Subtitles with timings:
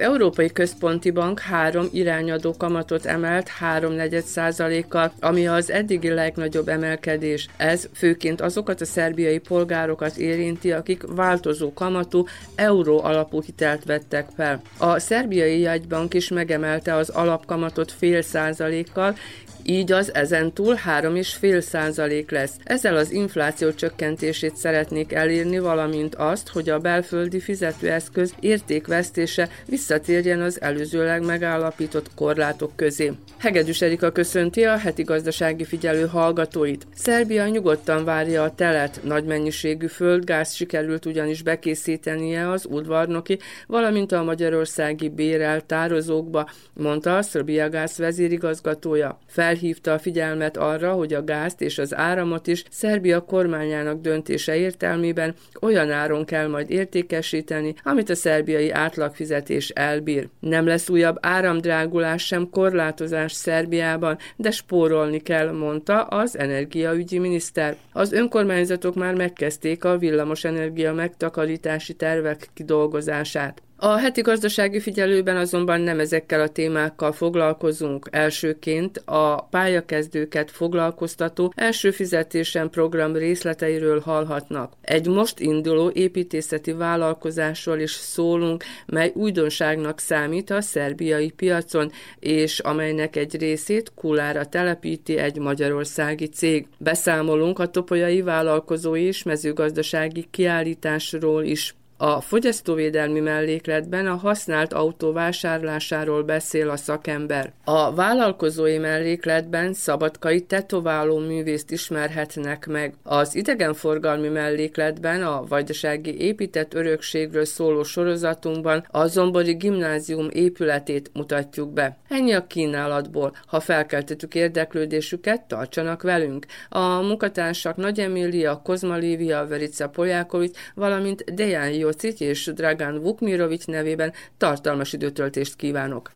[0.00, 7.48] Európai Központi Bank három irányadó kamatot emelt 3,4 százalékkal, ami az eddigi legnagyobb emelkedés.
[7.56, 12.24] Ez főként azokat a szerbiai polgárokat érinti, akik változó kamatú
[12.54, 14.62] euró alapú hitelt vettek fel.
[14.78, 19.16] A szerbiai jegybank is megemelte az alapkamatot fél százalékkal,
[19.64, 22.52] így az ezentúl 3,5 százalék lesz.
[22.64, 30.60] Ezzel az infláció csökkentését szeretnék elérni, valamint azt, hogy a belföldi fizetőeszköz értékvesztése visszatérjen az
[30.60, 33.12] előzőleg megállapított korlátok közé.
[33.38, 36.86] Hegedűs Erika köszönti a heti gazdasági figyelő hallgatóit.
[36.94, 44.22] Szerbia nyugodtan várja a telet, nagy mennyiségű földgáz sikerült ugyanis bekészítenie az udvarnoki, valamint a
[44.22, 49.18] magyarországi bérel tározókba, mondta a Szerbia Gáz vezérigazgatója.
[49.26, 54.56] Fel felhívta a figyelmet arra, hogy a gázt és az áramot is Szerbia kormányának döntése
[54.56, 60.28] értelmében olyan áron kell majd értékesíteni, amit a szerbiai átlagfizetés elbír.
[60.40, 67.76] Nem lesz újabb áramdrágulás sem korlátozás Szerbiában, de spórolni kell, mondta az energiaügyi miniszter.
[67.92, 73.62] Az önkormányzatok már megkezdték a villamosenergia megtakarítási tervek kidolgozását.
[73.82, 78.08] A heti gazdasági figyelőben azonban nem ezekkel a témákkal foglalkozunk.
[78.10, 84.72] Elsőként a pályakezdőket foglalkoztató első fizetésen program részleteiről hallhatnak.
[84.80, 93.16] Egy most induló építészeti vállalkozásról is szólunk, mely újdonságnak számít a szerbiai piacon, és amelynek
[93.16, 96.66] egy részét Kulára telepíti egy magyarországi cég.
[96.78, 101.74] Beszámolunk a topolyai vállalkozói és mezőgazdasági kiállításról is.
[102.02, 107.52] A fogyasztóvédelmi mellékletben a használt autó vásárlásáról beszél a szakember.
[107.64, 112.94] A vállalkozói mellékletben szabadkai tetováló művészt ismerhetnek meg.
[113.02, 121.98] Az idegenforgalmi mellékletben a vajdasági épített örökségről szóló sorozatunkban a Zombori Gimnázium épületét mutatjuk be.
[122.08, 123.32] Ennyi a kínálatból.
[123.46, 126.46] Ha felkeltetük érdeklődésüket, tartsanak velünk.
[126.68, 133.64] A munkatársak Nagy Emília, Kozma Lívia, Verica Poljákovics, valamint Dejan Jó Jocic és Dragan Vukmirovic
[133.64, 136.12] nevében tartalmas időtöltést kívánok.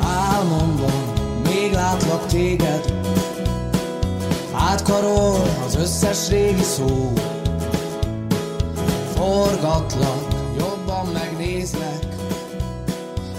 [0.00, 1.12] Álmomban
[1.44, 2.94] még látlak téged
[4.52, 5.45] Átkarol
[5.78, 7.12] összes régi szó.
[9.14, 12.06] Forgatlak, jobban megnézlek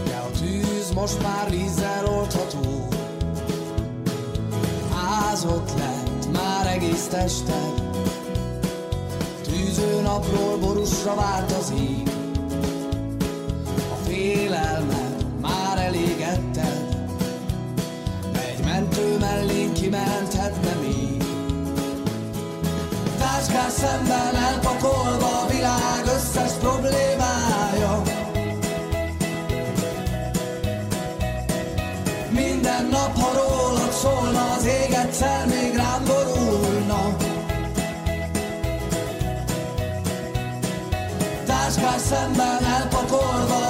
[0.05, 2.87] De a tűz most már vízzel oldható.
[5.31, 7.73] Ázott lett már egész tested
[9.43, 12.09] Tűző napról borusra vált az ég
[13.91, 17.07] A félelmed már elégetted
[18.33, 20.26] Egy mentő mellén kimenthetne
[23.37, 28.01] táskás szemben elpakolva a világ összes problémája.
[32.29, 37.15] Minden nap, ha rólad szólna, az ég egyszer még rám borulna.
[41.45, 43.66] Táskás szemben elpakolva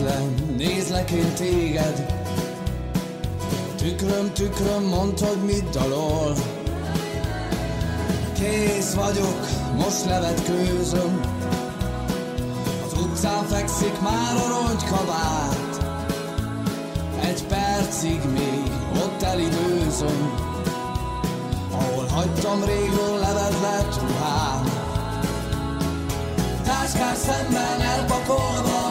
[0.00, 2.14] Értetlen, nézlek én téged,
[3.76, 6.34] tükröm, tükröm, mondd, hogy mit dalol.
[8.34, 11.20] Kész vagyok, most levetkőzöm,
[12.86, 15.84] az utcán fekszik már a ronygykabát.
[17.22, 20.32] Egy percig még ott elidőzöm,
[21.70, 24.80] ahol Hagytam régről levedlet ruhám
[26.64, 28.89] Táskás szemben elpakolva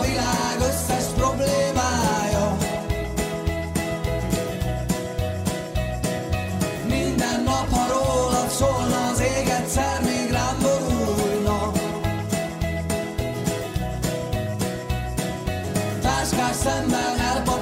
[0.60, 2.58] világ összes problémája.
[6.88, 11.72] Minden nap, ha rólad szólna az ég egyszer még rám borulna.
[16.02, 17.59] Táskás szemben elpakolva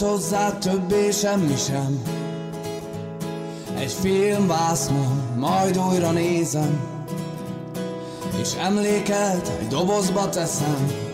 [0.00, 2.02] hozzá többé semmi sem.
[3.78, 6.80] Egy filmvásznon majd újra nézem
[8.40, 11.09] És emléket egy dobozba teszem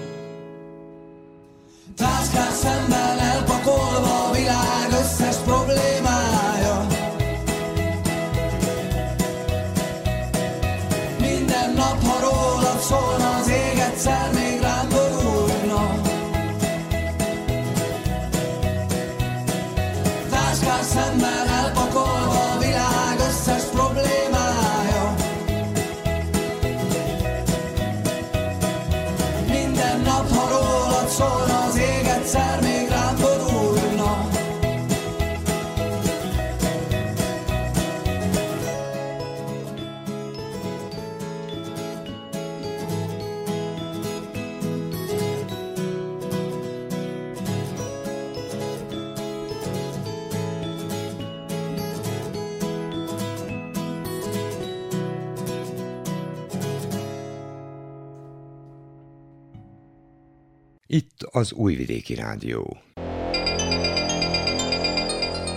[61.37, 62.77] az Újvidéki Rádió.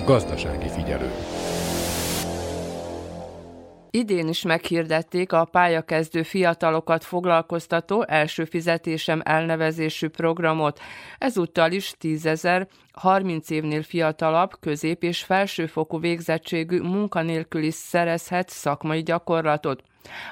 [0.05, 1.11] Gazdasági figyelő.
[3.89, 10.79] Idén is meghirdették a pályakezdő fiatalokat foglalkoztató első fizetésem elnevezésű programot.
[11.17, 19.83] Ezúttal is 10 ezer 30 évnél fiatalabb, közép- és felsőfokú végzettségű munkanélküli szerezhet szakmai gyakorlatot.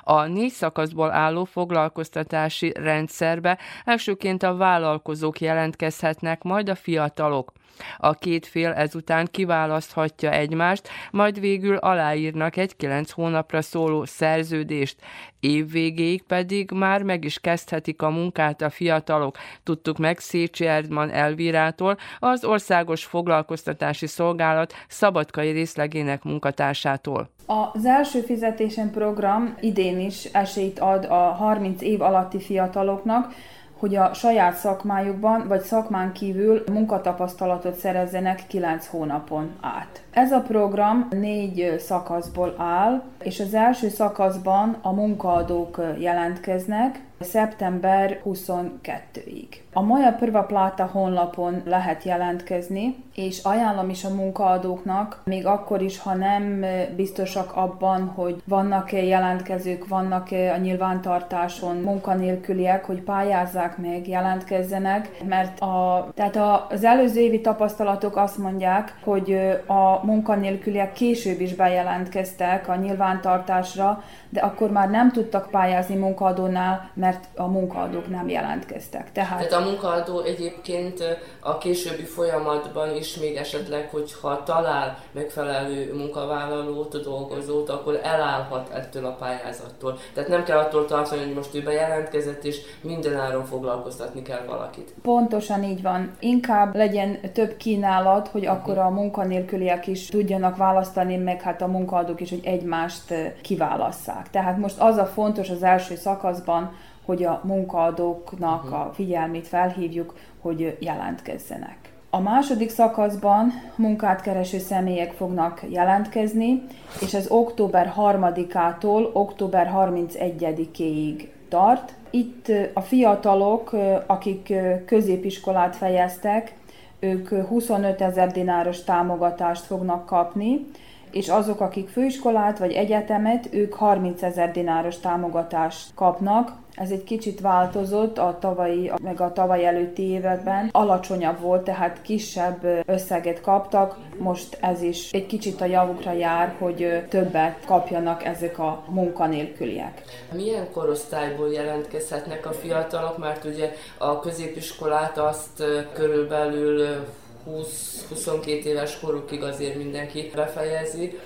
[0.04, 7.52] A négy szakaszból álló foglalkoztatási rendszerbe elsőként a vállalkozók jelentkezhetnek, majd a fiatalok.
[7.98, 14.96] A két fél ezután kiválaszthatja egymást, majd végül aláírnak egy kilenc hónapra szóló szerződést.
[15.40, 19.38] Év végéig pedig már meg is kezdhetik a munkát a fiatalok.
[19.64, 27.30] Tudtuk meg Szécsi Erdman Elvirától, az Országos Foglalkoztatási Szolgálat szabadkai részlegének munkatársától.
[27.46, 33.34] Az első fizetésen program idén is esélyt ad a 30 év alatti fiataloknak,
[33.80, 40.02] hogy a saját szakmájukban vagy szakmán kívül munkatapasztalatot szerezzenek 9 hónapon át.
[40.18, 49.48] Ez a program négy szakaszból áll, és az első szakaszban a munkaadók jelentkeznek szeptember 22-ig.
[49.74, 56.00] A Moja Prva Plata honlapon lehet jelentkezni, és ajánlom is a munkaadóknak, még akkor is,
[56.00, 65.24] ha nem biztosak abban, hogy vannak-e jelentkezők, vannak-e a nyilvántartáson munkanélküliek, hogy pályázzák meg, jelentkezzenek,
[65.28, 72.68] mert a, tehát az előző évi tapasztalatok azt mondják, hogy a munkanélküliek később is bejelentkeztek
[72.68, 79.12] a nyilvántartásra, de akkor már nem tudtak pályázni munkaadónál, mert a munkaadók nem jelentkeztek.
[79.12, 81.04] Tehát, Tehát a munkaadó egyébként
[81.40, 89.12] a későbbi folyamatban is még esetleg, hogyha talál megfelelő munkavállalót, dolgozót, akkor elállhat ettől a
[89.12, 89.98] pályázattól.
[90.14, 94.94] Tehát nem kell attól tartani, hogy most ő bejelentkezett, és mindenáron foglalkoztatni kell valakit.
[95.02, 96.12] Pontosan így van.
[96.20, 102.22] Inkább legyen több kínálat, hogy akkor a munkanélküliek is tudjanak választani, meg hát a munkaadók
[102.22, 104.30] is, hogy egymást kiválasszák.
[104.30, 106.72] Tehát most az a fontos az első szakaszban,
[107.06, 111.78] hogy a munkaadóknak a figyelmét felhívjuk, hogy jelentkezzenek.
[112.10, 116.64] A második szakaszban munkát kereső személyek fognak jelentkezni,
[117.02, 121.94] és ez október 3-ától október 31-ig tart.
[122.10, 123.76] Itt a fiatalok,
[124.06, 124.54] akik
[124.86, 126.56] középiskolát fejeztek,
[127.00, 130.66] ők 25 ezer dináros támogatást fognak kapni,
[131.12, 136.52] és azok, akik főiskolát vagy egyetemet, ők 30 ezer dináros támogatást kapnak.
[136.76, 140.70] Ez egy kicsit változott a tavalyi, meg a tavaly előtti években.
[140.72, 143.98] Alacsonyabb volt, tehát kisebb összeget kaptak.
[144.18, 150.02] Most ez is egy kicsit a javukra jár, hogy többet kapjanak ezek a munkanélküliek.
[150.34, 153.18] Milyen korosztályból jelentkezhetnek a fiatalok?
[153.18, 157.06] Mert ugye a középiskolát azt körülbelül
[157.50, 161.20] 20-22 éves korukig azért mindenki befejezi.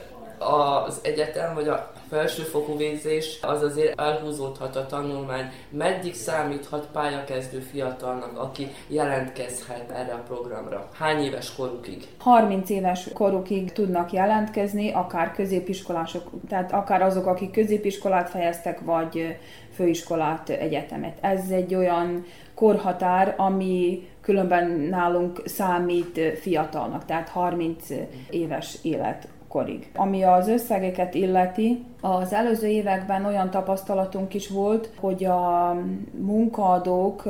[0.85, 5.51] Az egyetem vagy a felsőfokú végzés az azért elhúzódhat a tanulmány.
[5.69, 10.89] Meddig számíthat pályakezdő fiatalnak, aki jelentkezhet erre a programra?
[10.93, 12.07] Hány éves korukig?
[12.17, 19.37] 30 éves korukig tudnak jelentkezni, akár középiskolások, tehát akár azok, akik középiskolát fejeztek, vagy
[19.75, 21.17] főiskolát, egyetemet.
[21.21, 22.25] Ez egy olyan
[22.55, 27.87] korhatár, ami különben nálunk számít fiatalnak, tehát 30
[28.29, 29.91] éves életkorig.
[29.95, 35.75] Ami az összegeket illeti, az előző években olyan tapasztalatunk is volt, hogy a
[36.17, 37.23] munkaadók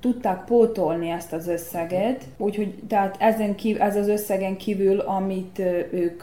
[0.00, 5.58] tudták pótolni ezt az összeget, úgyhogy tehát ezen kívül, ez az összegen kívül, amit
[5.90, 6.22] ők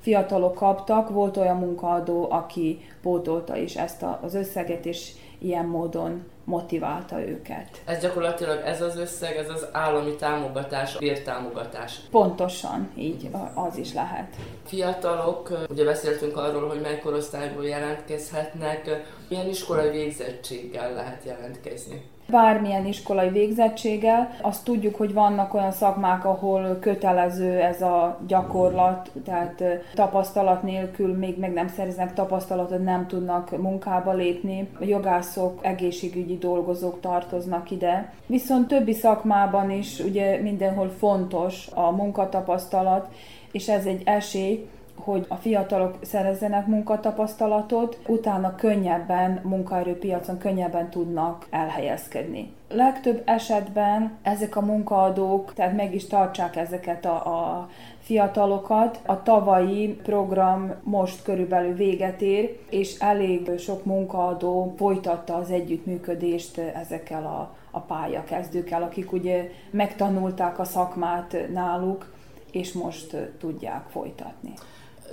[0.00, 7.20] fiatalok kaptak, volt olyan munkaadó, aki pótolta is ezt az összeget, és ilyen módon motiválta
[7.26, 7.82] őket.
[7.84, 12.00] Ez gyakorlatilag ez az összeg, ez az állami támogatás, bértámogatás.
[12.10, 14.36] Pontosan, így az is lehet.
[14.64, 22.02] Fiatalok, ugye beszéltünk arról, hogy mely korosztályból jelentkezhetnek, milyen iskolai végzettséggel lehet jelentkezni?
[22.30, 24.30] Bármilyen iskolai végzettséggel.
[24.40, 29.62] Azt tudjuk, hogy vannak olyan szakmák, ahol kötelező ez a gyakorlat, tehát
[29.94, 34.68] tapasztalat nélkül még meg nem szereznek tapasztalatot, nem tudnak munkába lépni.
[34.80, 38.12] A jogászok, egészségügyi dolgozók tartoznak ide.
[38.26, 43.08] Viszont többi szakmában is ugye mindenhol fontos a munkatapasztalat,
[43.52, 44.68] és ez egy esély,
[45.04, 52.52] hogy a fiatalok szerezzenek munkatapasztalatot, utána könnyebben, munkaerőpiacon könnyebben tudnak elhelyezkedni.
[52.68, 57.68] Legtöbb esetben ezek a munkaadók, tehát meg is tartsák ezeket a, a
[58.00, 59.00] fiatalokat.
[59.06, 67.26] A tavalyi program most körülbelül véget ér, és elég sok munkaadó folytatta az együttműködést ezekkel
[67.26, 72.12] a, a pályakezdőkkel, akik ugye megtanulták a szakmát náluk,
[72.52, 74.52] és most tudják folytatni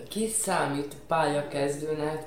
[0.09, 2.23] ki számít pályakezdőnek,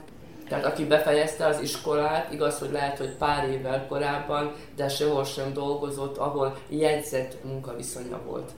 [0.49, 5.53] tehát aki befejezte az iskolát, igaz, hogy lehet, hogy pár évvel korábban, de sehol sem
[5.53, 8.51] dolgozott, ahol jegyzett munkaviszonya volt.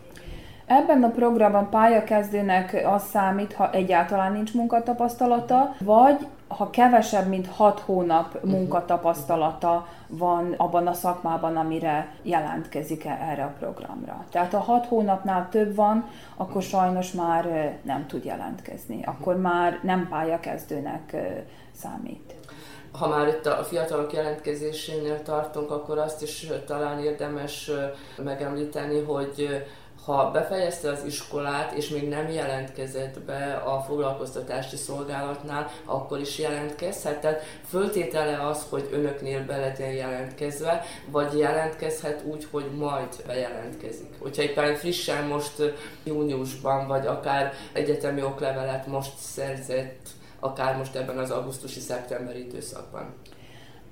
[0.67, 6.27] Ebben a programban pályakezdőnek az számít, ha egyáltalán nincs munkatapasztalata, vagy
[6.57, 13.55] ha kevesebb, mint 6 hónap munkatapasztalata van abban a szakmában, amire jelentkezik -e erre a
[13.59, 14.25] programra.
[14.31, 19.03] Tehát ha 6 hónapnál több van, akkor sajnos már nem tud jelentkezni.
[19.05, 21.17] Akkor már nem pályakezdőnek
[21.73, 22.35] számít.
[22.93, 27.71] Ha már itt a fiatalok jelentkezésénél tartunk, akkor azt is talán érdemes
[28.17, 29.65] megemlíteni, hogy
[30.13, 37.21] ha befejezte az iskolát, és még nem jelentkezett be a foglalkoztatási szolgálatnál, akkor is jelentkezhet.
[37.21, 44.15] Tehát föltétele az, hogy önöknél be legyen jelentkezve, vagy jelentkezhet úgy, hogy majd bejelentkezik.
[44.19, 45.75] Hogyha éppen frissen most
[46.05, 50.09] júniusban, vagy akár egyetemi oklevelet most szerzett,
[50.41, 53.15] akár most ebben az augusztusi-szeptemberi időszakban.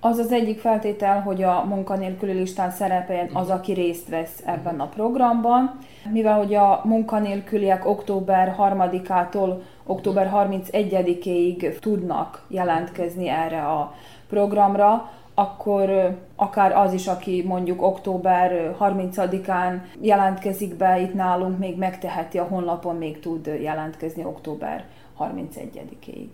[0.00, 4.86] Az az egyik feltétel, hogy a munkanélküli listán szerepeljen az, aki részt vesz ebben a
[4.86, 5.78] programban.
[6.12, 13.94] Mivel hogy a munkanélküliek október 3-ától október 31-ig tudnak jelentkezni erre a
[14.28, 22.38] programra, akkor akár az is, aki mondjuk október 30-án jelentkezik be itt nálunk, még megteheti
[22.38, 24.84] a honlapon, még tud jelentkezni október
[25.18, 26.28] 31-ig.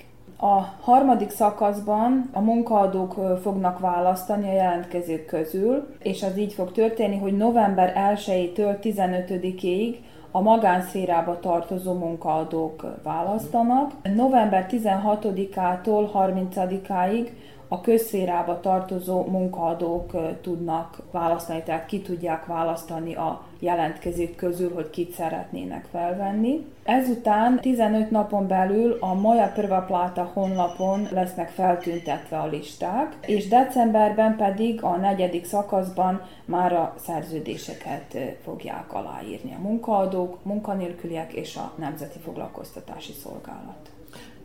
[0.45, 7.19] A harmadik szakaszban a munkaadók fognak választani a jelentkezők közül, és az így fog történni,
[7.19, 9.97] hogy november 1-től 15-ig
[10.31, 13.93] a magánszférába tartozó munkaadók választanak.
[14.15, 17.29] November 16-ától 30-áig
[17.75, 25.13] a közszférába tartozó munkaadók tudnak választani, tehát ki tudják választani a jelentkezők közül, hogy kit
[25.13, 26.67] szeretnének felvenni.
[26.85, 34.37] Ezután 15 napon belül a Moja Prva Plata honlapon lesznek feltüntetve a listák, és decemberben
[34.37, 42.19] pedig a negyedik szakaszban már a szerződéseket fogják aláírni a munkaadók, munkanélküliek és a Nemzeti
[42.19, 43.94] Foglalkoztatási Szolgálat.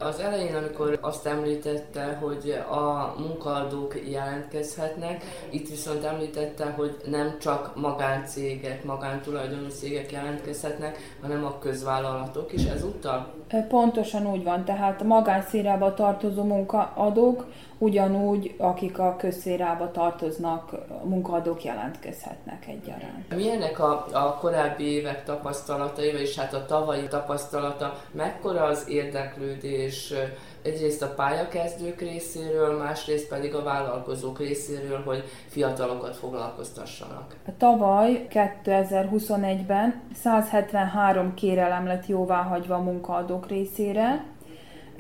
[0.01, 7.75] Az elején, amikor azt említette, hogy a munkaadók jelentkezhetnek, itt viszont említette, hogy nem csak
[7.75, 13.33] magáncégek, magántulajdonú cégek jelentkezhetnek, hanem a közvállalatok is ezúttal?
[13.67, 17.45] Pontosan úgy van, tehát a magánszérába tartozó munkaadók
[17.79, 23.35] ugyanúgy, akik a közszérába tartoznak, munkaadók jelentkezhetnek egyaránt.
[23.35, 30.13] Milyenek a, a korábbi évek tapasztalatai, és hát a tavalyi tapasztalata, mekkora az érdeklődés
[30.61, 37.35] egyrészt a pályakezdők részéről, másrészt pedig a vállalkozók részéről, hogy fiatalokat foglalkoztassanak.
[37.57, 44.25] Tavaly 2021-ben 173 kérelem lett jóváhagyva a munkaadók részére,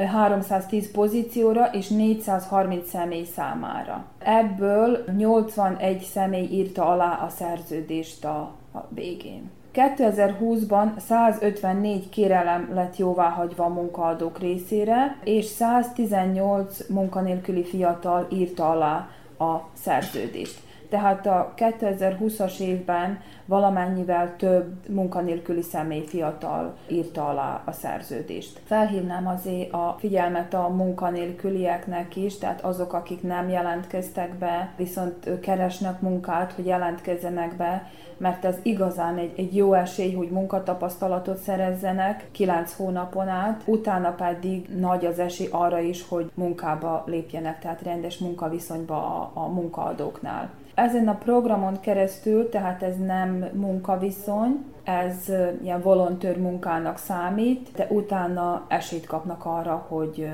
[0.05, 4.05] 310 pozícióra és 430 személy számára.
[4.19, 8.51] Ebből 81 személy írta alá a szerződést a,
[8.89, 9.49] végén.
[9.73, 19.69] 2020-ban 154 kérelem lett jóváhagyva a munkaadók részére, és 118 munkanélküli fiatal írta alá a
[19.73, 28.61] szerződést tehát a 2020-as évben valamennyivel több munkanélküli személy fiatal írta alá a szerződést.
[28.65, 36.01] Felhívnám azért a figyelmet a munkanélkülieknek is, tehát azok, akik nem jelentkeztek be, viszont keresnek
[36.01, 42.75] munkát, hogy jelentkezzenek be, mert ez igazán egy, egy jó esély, hogy munkatapasztalatot szerezzenek 9
[42.75, 48.95] hónapon át, utána pedig nagy az esély arra is, hogy munkába lépjenek, tehát rendes munkaviszonyba
[48.95, 50.49] a, a munkaadóknál.
[50.79, 55.15] Ezen a programon keresztül, tehát ez nem munkaviszony, ez
[55.63, 60.29] ilyen volontőr munkának számít, de utána esélyt kapnak arra, hogy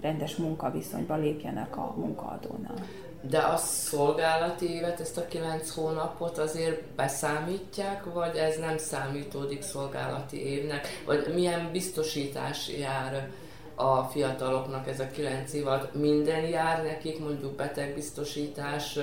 [0.00, 2.74] rendes munkaviszonyba lépjenek a munkaadónál.
[3.20, 10.46] De a szolgálati évet, ezt a kilenc hónapot azért beszámítják, vagy ez nem számítódik szolgálati
[10.46, 10.86] évnek?
[11.06, 13.28] Vagy milyen biztosítás jár
[13.74, 15.94] a fiataloknak ez a kilenc év alatt?
[15.94, 18.98] Minden jár nekik, mondjuk betegbiztosítás,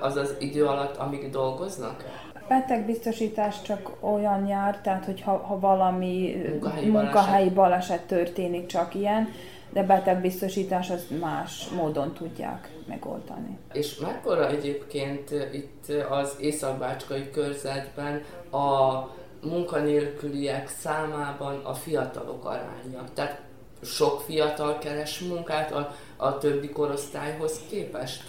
[0.00, 2.04] az az idő alatt, amíg dolgoznak?
[2.48, 7.54] Betegbiztosítás csak olyan jár, tehát hogyha ha valami munkahelyi, munkahelyi baleset.
[7.54, 9.28] baleset történik, csak ilyen,
[9.70, 13.58] de betegbiztosítás az más módon tudják megoldani.
[13.72, 19.00] És mekkora egyébként itt az Északbácskai körzetben a
[19.42, 23.04] munkanélküliek számában a fiatalok aránya?
[23.14, 23.40] Tehát
[23.82, 28.22] sok fiatal keres munkát a, a többi korosztályhoz képest?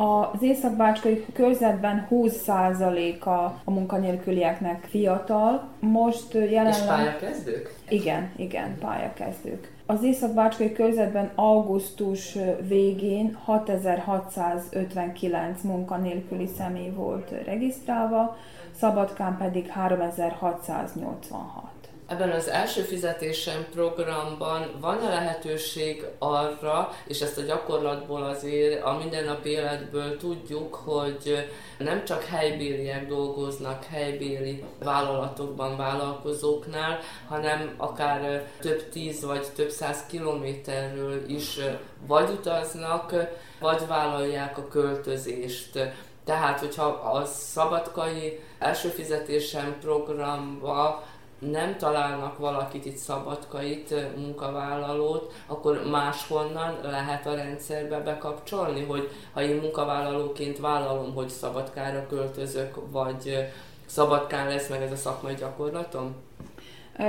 [0.00, 3.28] Az északbácskai körzetben 20%-a
[3.64, 5.68] a munkanélkülieknek fiatal.
[5.80, 6.74] Most jelenleg...
[6.74, 7.74] És pályakezdők?
[7.88, 9.72] Igen, igen, pályakezdők.
[9.86, 18.36] Az északbácskai körzetben augusztus végén 6659 munkanélküli személy volt regisztrálva,
[18.78, 21.67] Szabadkán pedig 3686.
[22.08, 29.48] Ebben az első fizetésem programban van-e lehetőség arra, és ezt a gyakorlatból azért a mindennapi
[29.48, 39.46] életből tudjuk, hogy nem csak helybéliek dolgoznak helybéli vállalatokban, vállalkozóknál, hanem akár több tíz vagy
[39.54, 41.58] több száz kilométerről is
[42.06, 43.14] vagy utaznak,
[43.60, 45.78] vagy vállalják a költözést.
[46.24, 51.02] Tehát, hogyha a szabadkai első fizetésem programba
[51.38, 59.56] nem találnak valakit itt szabadkait, munkavállalót, akkor máshonnan lehet a rendszerbe bekapcsolni, hogy ha én
[59.56, 63.50] munkavállalóként vállalom, hogy szabadkára költözök, vagy
[63.86, 66.27] szabadkán lesz meg ez a szakmai gyakorlatom?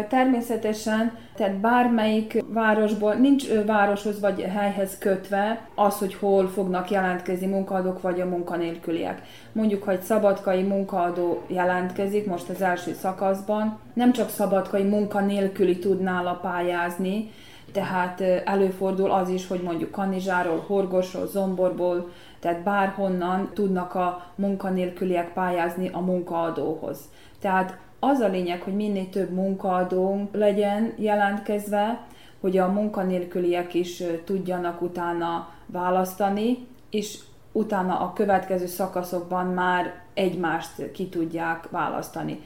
[0.10, 8.02] Természetesen, tehát bármelyik városból, nincs városhoz vagy helyhez kötve az, hogy hol fognak jelentkezni munkaadók
[8.02, 9.22] vagy a munkanélküliek.
[9.52, 16.02] Mondjuk, ha egy szabadkai munkaadó jelentkezik most az első szakaszban, nem csak szabadkai munkanélküli tud
[16.02, 17.32] nála pályázni,
[17.72, 25.90] tehát előfordul az is, hogy mondjuk Kanizsáról, Horgosról, Zomborból, tehát bárhonnan tudnak a munkanélküliek pályázni
[25.94, 27.00] a munkaadóhoz.
[27.42, 32.08] Tehát az a lényeg, hogy minél több munkaadónk legyen jelentkezve,
[32.40, 37.20] hogy a munkanélküliek is tudjanak utána választani, és
[37.52, 42.40] utána a következő szakaszokban már egymást ki tudják választani.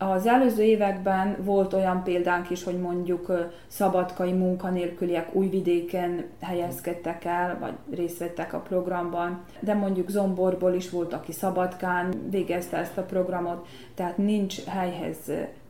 [0.00, 3.32] Az előző években volt olyan példánk is, hogy mondjuk
[3.66, 11.12] szabadkai munkanélküliek újvidéken helyezkedtek el, vagy részt vettek a programban, de mondjuk Zomborból is volt,
[11.12, 15.16] aki Szabadkán végezte ezt a programot, tehát nincs helyhez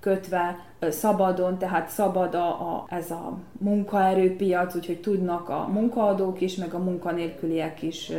[0.01, 6.75] kötve szabadon, tehát szabad a, a, ez a munkaerőpiac, úgyhogy tudnak a munkaadók is, meg
[6.75, 8.13] a munkanélküliek is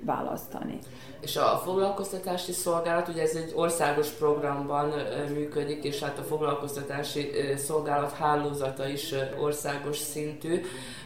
[0.00, 0.78] választani.
[1.22, 4.92] És a foglalkoztatási szolgálat, ugye ez egy országos programban
[5.34, 10.62] működik, és hát a foglalkoztatási szolgálat hálózata is országos szintű.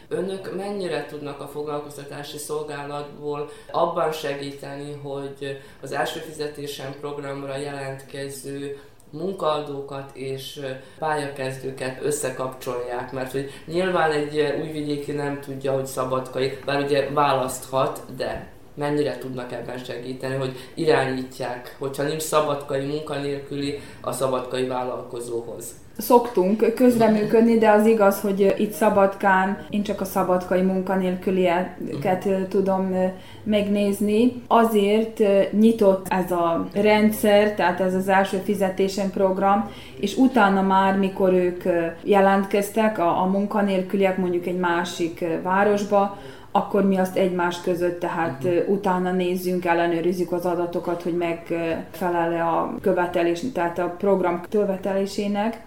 [0.07, 10.09] Önök mennyire tudnak a foglalkoztatási szolgálatból abban segíteni, hogy az első fizetésen programra jelentkező munkaadókat
[10.13, 10.61] és
[10.99, 18.55] pályakezdőket összekapcsolják, mert hogy nyilván egy újvidéki nem tudja, hogy szabadkai, bár ugye választhat, de
[18.77, 25.65] mennyire tudnak ebben segíteni, hogy irányítják, hogyha nincs szabadkai munkanélküli a szabadkai vállalkozóhoz.
[25.97, 32.95] Szoktunk közreműködni, de az igaz, hogy itt Szabadkán én csak a szabadkai munkanélkülieket tudom
[33.43, 34.41] megnézni.
[34.47, 41.33] Azért nyitott ez a rendszer, tehát ez az első fizetésen program, és utána már, mikor
[41.33, 41.63] ők
[42.03, 46.17] jelentkeztek, a, a munkanélküliek mondjuk egy másik városba,
[46.57, 48.69] akkor mi azt egymás között, tehát uh-huh.
[48.69, 55.65] utána nézzünk, ellenőrizzük az adatokat, hogy megfelel-e a követelés, tehát a program követelésének,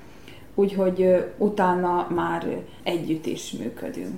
[0.55, 2.47] úgyhogy utána már
[2.83, 4.15] együtt is működünk.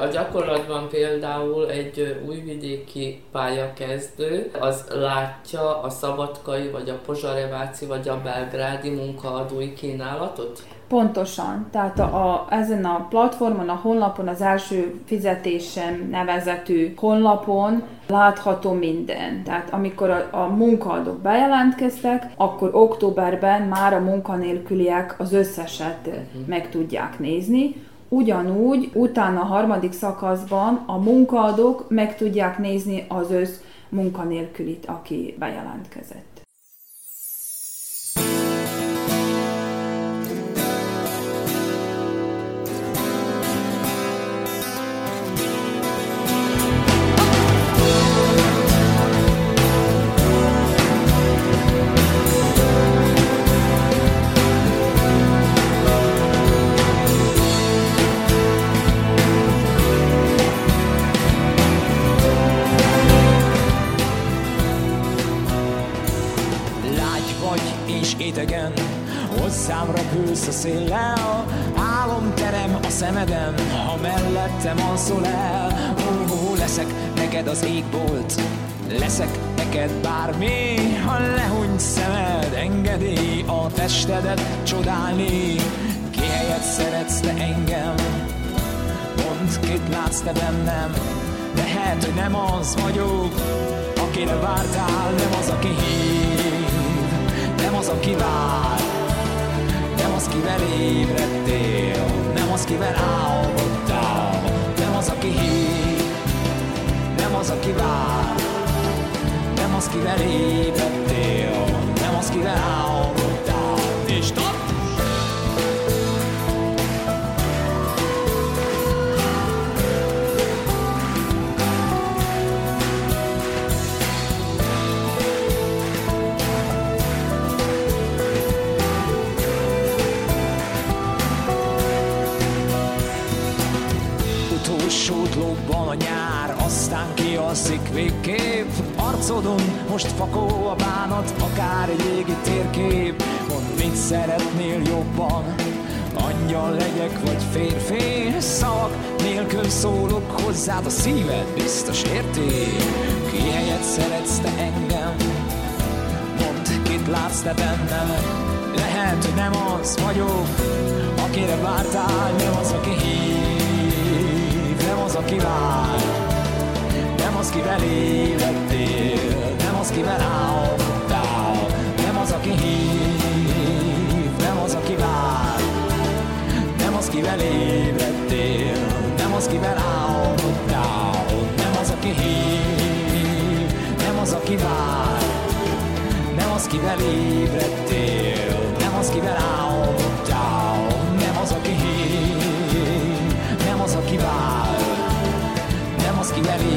[0.00, 8.20] A gyakorlatban például egy újvidéki pályakezdő az látja a szabadkai, vagy a pozsareváci, vagy a
[8.22, 10.62] belgrádi munkaadói kínálatot?
[10.90, 11.66] Pontosan.
[11.70, 19.42] Tehát a, a, ezen a platformon, a honlapon, az első fizetésem nevezetű honlapon látható minden.
[19.44, 26.46] Tehát amikor a, a munkaadók bejelentkeztek, akkor októberben már a munkanélküliek az összeset uh-huh.
[26.46, 27.74] meg tudják nézni.
[28.08, 33.56] Ugyanúgy utána a harmadik szakaszban a munkaadók meg tudják nézni az össz
[33.88, 36.29] munkanélkülit, aki bejelentkezett.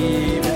[0.03, 0.52] Az,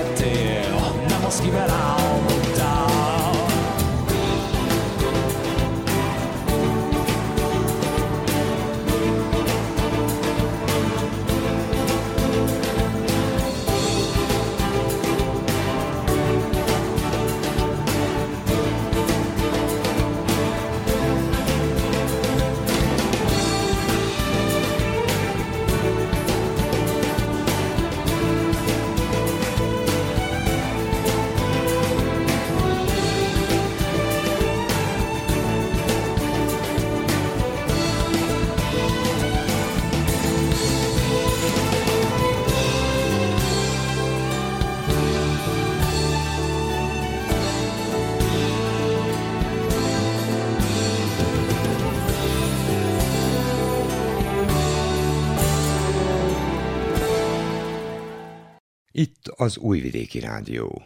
[59.40, 60.82] az Újvidéki Rádió.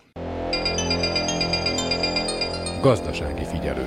[2.81, 3.87] Gazdasági figyelő.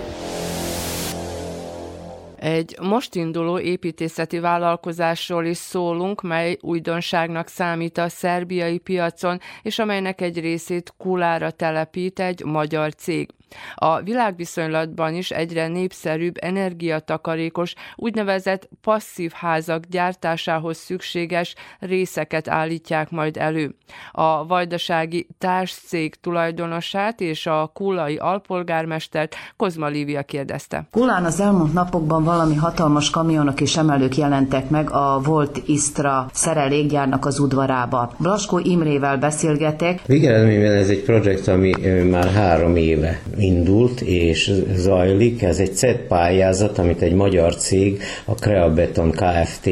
[2.35, 10.21] Egy most induló építészeti vállalkozásról is szólunk, mely újdonságnak számít a szerbiai piacon, és amelynek
[10.21, 13.34] egy részét Kulára telepít egy magyar cég.
[13.75, 23.75] A világviszonylatban is egyre népszerűbb energiatakarékos, úgynevezett passzív házak gyártásához szükséges részeket állítják majd elő.
[24.11, 30.87] A vajdasági társcég tulajdonosát és a kulai alpolgármestert Kozma Lívia kérdezte.
[30.91, 37.25] Kulán az elmúlt napokban valami hatalmas kamionok és emelők jelentek meg a Volt Istra szerelékgyárnak
[37.25, 38.11] az udvarába.
[38.17, 40.01] Blaskó Imrével beszélgetek.
[40.05, 41.71] Végeredményben ez egy projekt, ami
[42.09, 45.41] már három éve indult és zajlik.
[45.41, 49.69] Ez egy CED pályázat, amit egy magyar cég, a Creabeton Kft.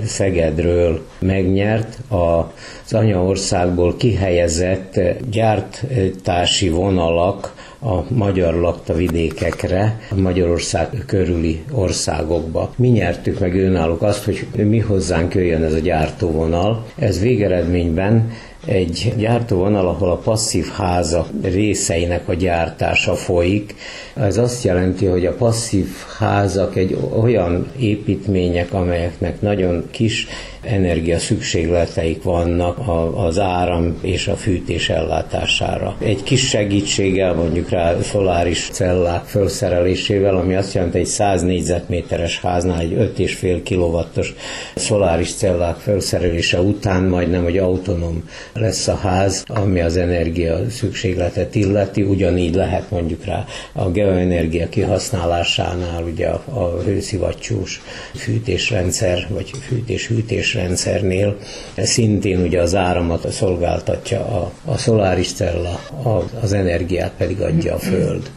[0.00, 1.98] Szegedről megnyert.
[2.08, 12.72] Az anyaországból kihelyezett gyártási vonalak a magyar lakta vidékekre, a Magyarország körüli országokba.
[12.76, 16.86] Mi nyertük meg önállók azt, hogy mi hozzánk jöjjön ez a gyártóvonal.
[16.98, 18.30] Ez végeredményben
[18.66, 23.74] egy gyártóvonal, ahol a passzív háza részeinek a gyártása folyik.
[24.14, 30.26] Ez azt jelenti, hogy a passzív házak egy olyan építmények, amelyeknek nagyon kis
[30.66, 32.78] energia szükségleteik vannak
[33.14, 35.96] az áram és a fűtés ellátására.
[35.98, 42.80] Egy kis segítséggel, mondjuk rá szoláris cellák felszerelésével, ami azt jelenti, egy 100 négyzetméteres háznál
[42.80, 44.34] egy 5,5 kW-os
[44.74, 52.02] szoláris cellák felszerelése után majdnem, hogy autonóm lesz a ház, ami az energia szükségletet illeti,
[52.02, 57.80] ugyanígy lehet mondjuk rá a geoenergia kihasználásánál ugye a, a hőszivattyús
[58.14, 61.36] fűtésrendszer, vagy fűtés-hűtés rendszernél
[61.76, 67.78] szintén ugye az áramot szolgáltatja a, a szoláris cella, a, az energiát pedig adja a
[67.78, 68.30] föld.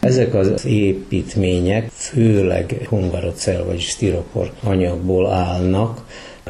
[0.00, 6.04] Ezek az építmények főleg hungarocell vagy stiropor anyagból állnak,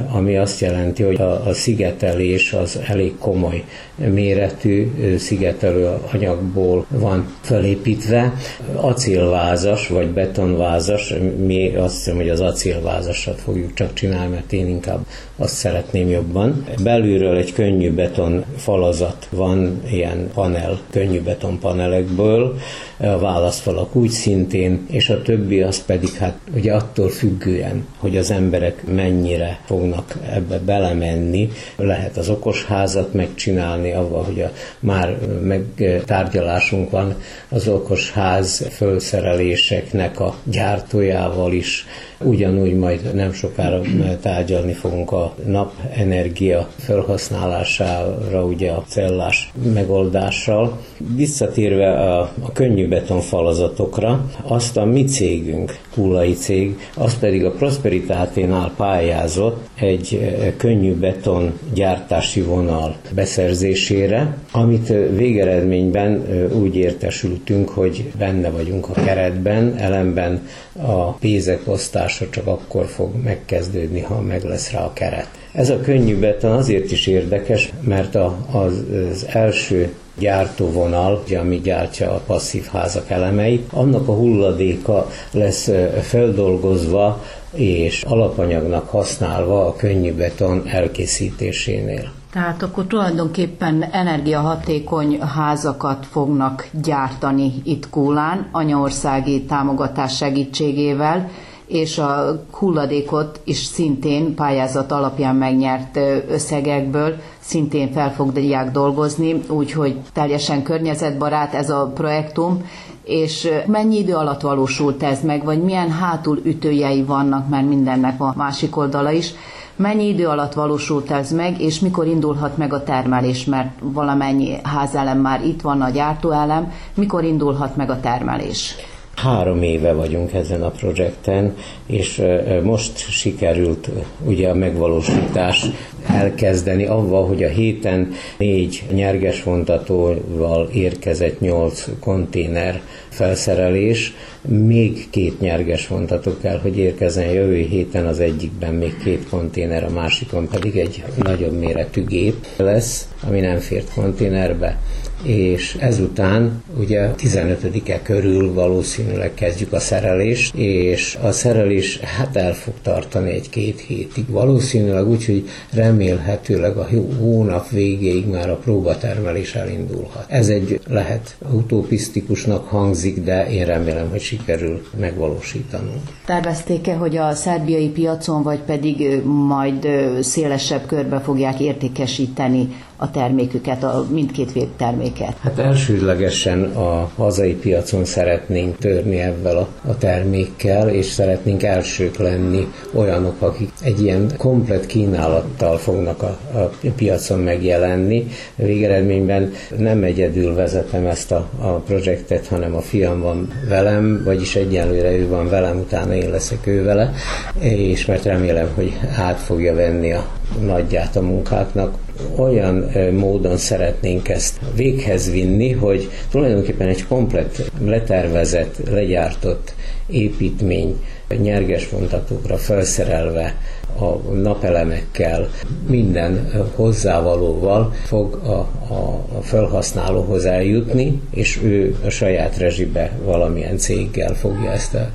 [0.08, 8.32] ami azt jelenti, hogy a, a szigetelés az elég komoly méretű szigetelő anyagból van felépítve.
[8.74, 15.06] Acélvázas vagy betonvázas, mi azt hiszem, hogy az acélvázasat fogjuk csak csinálni, mert én inkább
[15.36, 16.64] azt szeretném jobban.
[16.82, 22.58] Belülről egy könnyű beton falazat van, ilyen panel, könnyű beton panelekből,
[23.00, 28.30] a válaszfalak úgy szintén, és a többi az pedig hát ugye attól függően, hogy az
[28.30, 36.90] emberek mennyire fognak ebbe belemenni, lehet az okos házat megcsinálni, avval, hogy a, már megtárgyalásunk
[36.90, 37.14] van
[37.48, 41.86] az okos ház fölszereléseknek a gyártójával is,
[42.24, 43.80] Ugyanúgy majd nem sokára
[44.20, 50.78] tárgyalni fogunk a napenergia felhasználására, ugye a cellás megoldással.
[51.14, 58.72] Visszatérve a, a könnyű betonfalazatokra, azt a mi cégünk, Kulai cég, az pedig a Prosperitáténál
[58.76, 68.92] pályázott egy könnyű beton gyártási vonal beszerzésére, amit végeredményben úgy értesültünk, hogy benne vagyunk a
[68.92, 70.48] keretben, ellenben
[70.82, 75.28] a pénzekosztása csak akkor fog megkezdődni, ha meg lesz rá a keret.
[75.52, 82.20] Ez a könnyű beton azért is érdekes, mert a, az első gyártóvonal, ami gyártja a
[82.26, 85.70] passzív házak elemeit, annak a hulladéka lesz
[86.02, 92.10] feldolgozva és alapanyagnak használva a könnyű beton elkészítésénél.
[92.32, 101.30] Tehát akkor tulajdonképpen energiahatékony házakat fognak gyártani itt Kólán, anyaországi támogatás segítségével,
[101.70, 107.14] és a hulladékot is szintén pályázat alapján megnyert összegekből.
[107.40, 112.64] Szintén fel fogják dolgozni, úgyhogy teljesen környezetbarát ez a projektum,
[113.04, 118.35] és mennyi idő alatt valósult ez meg, vagy milyen hátul ütőjei vannak, mert mindennek a
[118.37, 119.33] másik oldala is,
[119.76, 125.18] mennyi idő alatt valósult ez meg, és mikor indulhat meg a termelés, mert valamennyi házelem
[125.18, 128.76] már itt van, a gyártóelem, mikor indulhat meg a termelés?
[129.22, 131.54] Három éve vagyunk ezen a projekten,
[131.87, 132.22] és
[132.62, 133.90] most sikerült
[134.24, 135.66] ugye a megvalósítás
[136.09, 144.12] elkezdeni avval, hogy a héten négy nyerges vontatóval érkezett nyolc konténer felszerelés,
[144.48, 147.30] még két nyerges vontató kell, hogy érkezzen.
[147.30, 153.09] Jövő héten, az egyikben még két konténer, a másikon pedig egy nagyobb méretű gép lesz,
[153.26, 154.78] ami nem fért konténerbe
[155.22, 162.74] és ezután ugye 15-e körül valószínűleg kezdjük a szerelést, és a szerelés hát el fog
[162.83, 164.28] tartani egy-két hétig.
[164.28, 170.24] Valószínűleg úgy, hogy remélhetőleg a hónap végéig már a próbatermelés elindulhat.
[170.28, 176.02] Ez egy lehet utopisztikusnak hangzik, de én remélem, hogy sikerül megvalósítanunk.
[176.26, 179.88] Tervezték-e, hogy a szerbiai piacon, vagy pedig majd
[180.20, 182.68] szélesebb körbe fogják értékesíteni
[183.02, 185.36] a terméküket, a mindkét terméket?
[185.40, 192.66] Hát elsődlegesen a hazai piacon szeretnénk törni ebben a, a termékkel, és szeretnénk elsők lenni
[192.94, 198.26] olyanok, akik egy ilyen komplet kínálattal fognak a, a piacon megjelenni.
[198.56, 205.12] Végeredményben nem egyedül vezetem ezt a, a projektet, hanem a fiam van velem, vagyis egyelőre
[205.12, 207.12] ő van velem, utána én leszek ő vele,
[207.58, 210.26] és mert remélem, hogy át fogja venni a
[210.60, 211.94] nagyját a munkáknak,
[212.37, 219.74] olyan módon szeretnénk ezt véghez vinni, hogy tulajdonképpen egy komplet letervezett, legyártott
[220.06, 220.96] építmény
[221.37, 223.54] nyerges vontatókra felszerelve
[223.98, 225.48] a napelemekkel,
[225.88, 234.35] minden hozzávalóval fog a, a, a felhasználóhoz eljutni, és ő a saját rezsibe valamilyen céggel
[234.35, 235.11] fogja ezt a,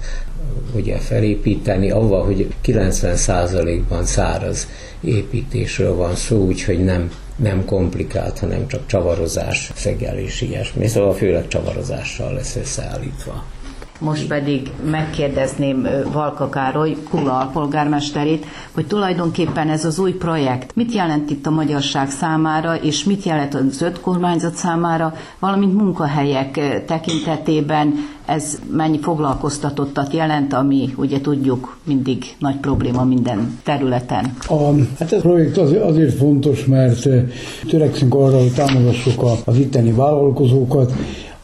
[0.75, 4.67] ugye felépíteni, avval, hogy 90%-ban száraz
[5.01, 10.87] építésről van szó, úgyhogy nem, nem komplikált, hanem csak csavarozás, szegelés, ilyesmi.
[10.87, 13.45] Szóval főleg csavarozással lesz összeállítva.
[13.99, 21.29] Most pedig megkérdezném Valka Károly, Kula alpolgármesterét, hogy tulajdonképpen ez az új projekt mit jelent
[21.29, 27.93] itt a magyarság számára, és mit jelent az öt kormányzat számára, valamint munkahelyek tekintetében
[28.25, 34.33] ez mennyi foglalkoztatottat jelent, ami ugye tudjuk mindig nagy probléma minden területen.
[34.47, 34.55] A,
[34.99, 37.07] hát ez a projekt az, azért fontos, mert
[37.69, 40.93] törekszünk arra, hogy támogassuk az itteni vállalkozókat,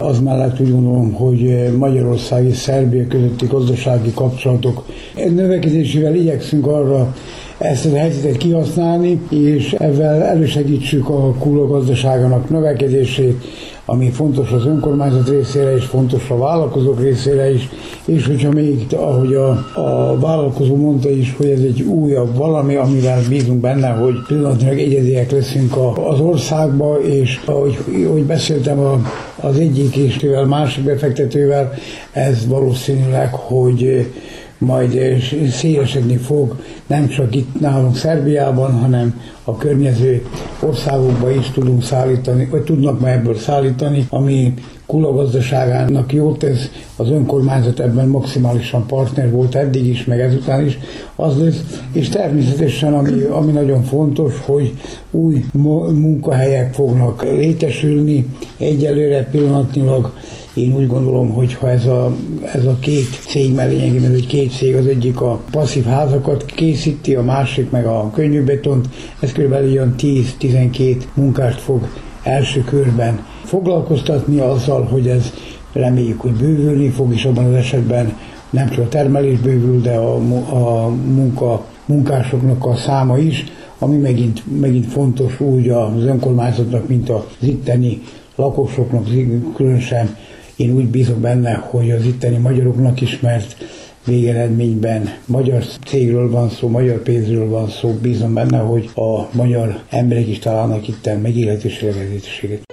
[0.01, 4.85] az mellett úgy gondolom, hogy Magyarország és Szerbia közötti gazdasági kapcsolatok
[5.35, 7.13] növekedésével igyekszünk arra
[7.57, 13.43] ezt a helyzetet kihasználni, és ezzel elősegítsük a kula gazdaságának növekedését,
[13.85, 17.69] ami fontos az önkormányzat részére és fontos a vállalkozók részére is,
[18.05, 23.21] és hogyha még, ahogy a, a vállalkozó mondta is, hogy ez egy újabb valami, amivel
[23.29, 29.01] bízunk benne, hogy pillanatnyilag egyediek leszünk a, az országba, és ahogy, ahogy beszéltem a,
[29.41, 31.73] az egyik és másik befektetővel,
[32.12, 34.12] ez valószínűleg, hogy
[34.62, 35.00] majd
[35.52, 36.56] szélesedni fog,
[36.88, 40.26] nem csak itt nálunk Szerbiában, hanem a környező
[40.60, 44.54] országokba is tudunk szállítani, vagy tudnak már ebből szállítani, ami
[44.86, 50.80] Kula gazdaságának jót tesz, az önkormányzat ebben maximálisan partner volt eddig is, meg ezután is.
[51.15, 54.74] Az lesz, és természetesen ami, ami nagyon fontos, hogy
[55.12, 55.45] új
[55.93, 58.26] munkahelyek fognak létesülni,
[58.58, 60.13] egyelőre pillanatnyilag
[60.53, 62.15] én úgy gondolom, hogy ha ez a,
[62.53, 67.15] ez a két cég, mert lényegében egy két cég, az egyik a passzív házakat készíti,
[67.15, 69.51] a másik meg a könnyűbetont, ez kb.
[69.51, 71.87] olyan 10-12 munkást fog
[72.23, 75.33] első körben foglalkoztatni azzal, hogy ez
[75.73, 78.17] reméljük, hogy bővülni fog, és abban az esetben
[78.49, 80.15] nem csak a termelés bővül, de a,
[80.49, 83.45] a munka, munkásoknak a száma is,
[83.79, 88.01] ami megint, megint fontos úgy az önkormányzatnak, mint az itteni
[88.35, 89.07] lakosoknak,
[89.55, 90.15] különösen
[90.62, 93.56] én úgy bízok benne, hogy az itteni magyaroknak is, mert
[94.06, 100.28] végeredményben magyar cégről van szó, magyar pénzről van szó, bízom benne, hogy a magyar emberek
[100.28, 102.70] is találnak itt megélhetős lehetőséget.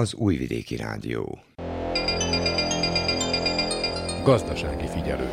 [0.00, 1.38] Az Újvidéki Rádió.
[4.24, 5.28] Gazdasági figyelő.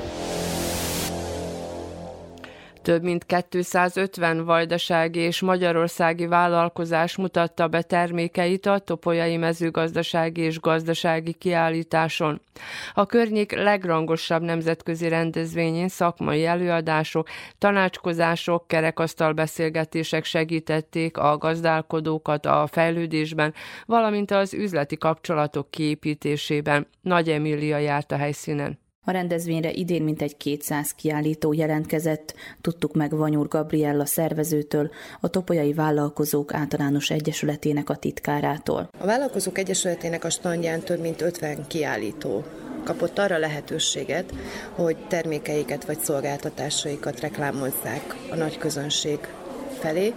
[2.88, 11.34] Több mint 250 vajdasági és magyarországi vállalkozás mutatta be termékeit a Topolyai mezőgazdasági és gazdasági
[11.34, 12.42] kiállításon.
[12.94, 17.28] A környék legrangosabb nemzetközi rendezvényén szakmai előadások,
[17.58, 23.54] tanácskozások, kerekasztal beszélgetések segítették a gazdálkodókat a fejlődésben,
[23.86, 26.88] valamint az üzleti kapcsolatok kiépítésében.
[27.02, 28.86] Nagy Emília járt a helyszínen.
[29.10, 34.90] A rendezvényre idén mintegy 200 kiállító jelentkezett, tudtuk meg Vanyúr Gabriella szervezőtől,
[35.20, 38.90] a Topolyai Vállalkozók Általános Egyesületének a titkárától.
[39.00, 42.44] A Vállalkozók Egyesületének a standján több mint 50 kiállító
[42.84, 44.34] kapott arra lehetőséget,
[44.72, 49.20] hogy termékeiket vagy szolgáltatásaikat reklámozzák a nagy közönség
[49.80, 50.14] felé,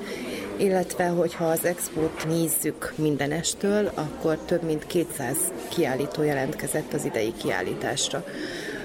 [0.56, 5.36] illetve hogyha az expót nézzük mindenestől, akkor több mint 200
[5.68, 8.24] kiállító jelentkezett az idei kiállításra.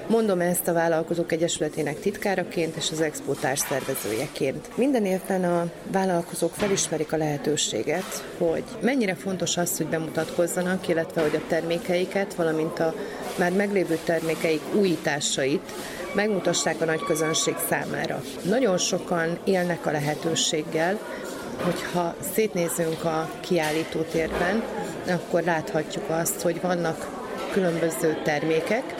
[0.07, 4.77] Mondom ezt a Vállalkozók Egyesületének titkáraként és az Expo társszervezőjeként.
[4.77, 11.35] Minden évben a vállalkozók felismerik a lehetőséget, hogy mennyire fontos az, hogy bemutatkozzanak, illetve hogy
[11.35, 12.93] a termékeiket, valamint a
[13.37, 15.71] már meglévő termékeik újításait
[16.13, 18.21] megmutassák a nagy közönség számára.
[18.43, 20.99] Nagyon sokan élnek a lehetőséggel,
[21.61, 24.63] hogyha szétnézünk a kiállítótérben,
[25.07, 28.95] akkor láthatjuk azt, hogy vannak különböző termékek,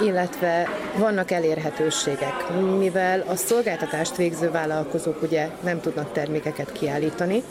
[0.00, 0.68] illetve
[0.98, 7.42] vannak elérhetőségek, mivel a szolgáltatást végző vállalkozók ugye nem tudnak termékeket kiállítani,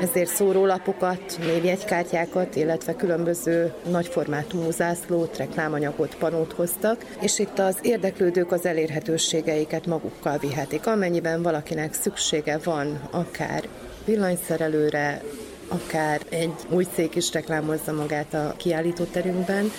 [0.00, 8.66] ezért szórólapokat, névjegykártyákat, illetve különböző nagyformátumú zászlót, reklámanyagot, panót hoztak, és itt az érdeklődők az
[8.66, 10.86] elérhetőségeiket magukkal vihetik.
[10.86, 13.68] Amennyiben valakinek szüksége van akár
[14.04, 15.22] villanyszerelőre,
[15.68, 19.70] akár egy új cég is reklámozza magát a kiállítóterünkben,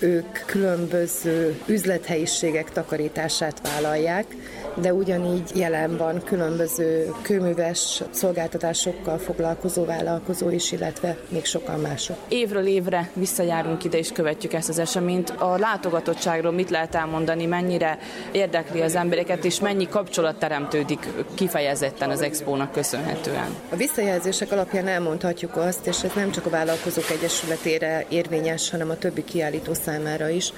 [0.00, 4.26] ők különböző üzlethelyiségek takarítását vállalják,
[4.74, 12.16] de ugyanígy jelen van különböző kőműves szolgáltatásokkal foglalkozó vállalkozó is, illetve még sokan mások.
[12.28, 15.30] Évről évre visszajárunk ide és követjük ezt az eseményt.
[15.30, 17.98] A látogatottságról mit lehet elmondani, mennyire
[18.32, 23.54] érdekli az embereket, és mennyi kapcsolat teremtődik kifejezetten az expónak köszönhetően?
[23.70, 28.98] A visszajelzések alapján elmondhatjuk azt, és ez nem csak a Vállalkozók Egyesületére érvényes, hanem a
[28.98, 30.52] többi kiállító számára is,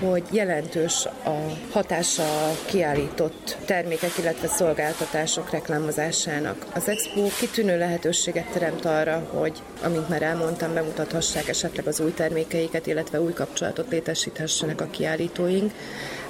[0.00, 1.36] hogy jelentős a
[1.72, 6.66] hatása a kiállított termékek, illetve szolgáltatások reklámozásának.
[6.74, 12.86] Az Expo kitűnő lehetőséget teremt arra, hogy, amint már elmondtam, bemutathassák esetleg az új termékeiket,
[12.86, 15.72] illetve új kapcsolatot létesíthessenek a kiállítóink,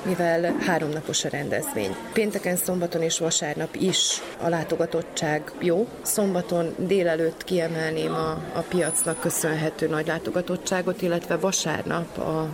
[0.03, 1.97] mivel háromnapos a rendezvény.
[2.12, 5.89] Pénteken, szombaton és vasárnap is a látogatottság jó.
[6.03, 12.49] Szombaton délelőtt kiemelném a, a piacnak köszönhető nagy látogatottságot, illetve vasárnap a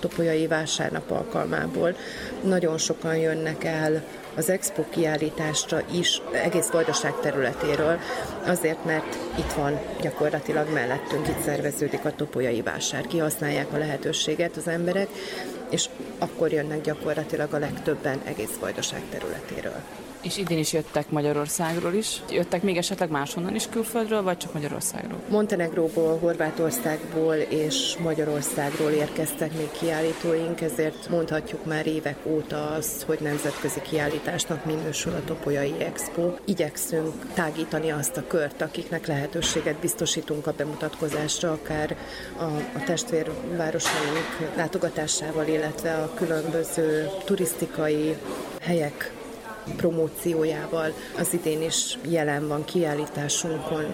[0.00, 1.96] topolyai vásárnap alkalmából
[2.42, 4.02] nagyon sokan jönnek el
[4.36, 7.98] az Expo kiállításra is egész Vajdaság területéről,
[8.46, 13.06] azért, mert itt van gyakorlatilag mellettünk, itt szerveződik a topolyai vásár.
[13.06, 15.08] Kihasználják a lehetőséget az emberek,
[15.70, 15.88] és
[16.18, 19.82] akkor jönnek gyakorlatilag a legtöbben egész Vajdaság területéről.
[20.22, 22.22] És idén is jöttek Magyarországról is.
[22.30, 25.20] Jöttek még esetleg máshonnan is külföldről, vagy csak Magyarországról?
[25.28, 33.80] Montenegróból, Horvátországból és Magyarországról érkeztek még kiállítóink, ezért mondhatjuk már évek óta azt, hogy nemzetközi
[33.80, 36.34] kiállításnak minősül a Topolyai Expo.
[36.44, 41.96] Igyekszünk tágítani azt a kört, akiknek lehetőséget biztosítunk a bemutatkozásra, akár
[42.38, 42.44] a,
[42.78, 48.16] a testvérvárosaink látogatásával, illetve a különböző turisztikai
[48.60, 49.12] helyek
[49.76, 50.92] promóciójával.
[51.18, 53.84] Az idén is jelen van kiállításunkon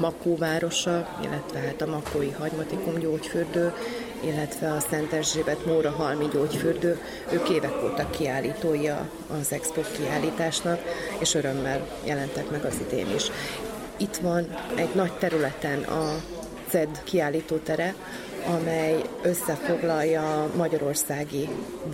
[0.00, 3.72] Makó városa, illetve hát a Makói Hagymatikum gyógyfürdő,
[4.20, 7.00] illetve a Szent Erzsébet Móra Halmi gyógyfürdő.
[7.32, 10.80] Ők évek óta kiállítói az Expo kiállításnak,
[11.18, 13.30] és örömmel jelentek meg az idén is.
[13.96, 16.22] Itt van egy nagy területen a
[16.74, 17.94] CED kiállítótere,
[18.46, 21.48] amely összefoglalja magyarországi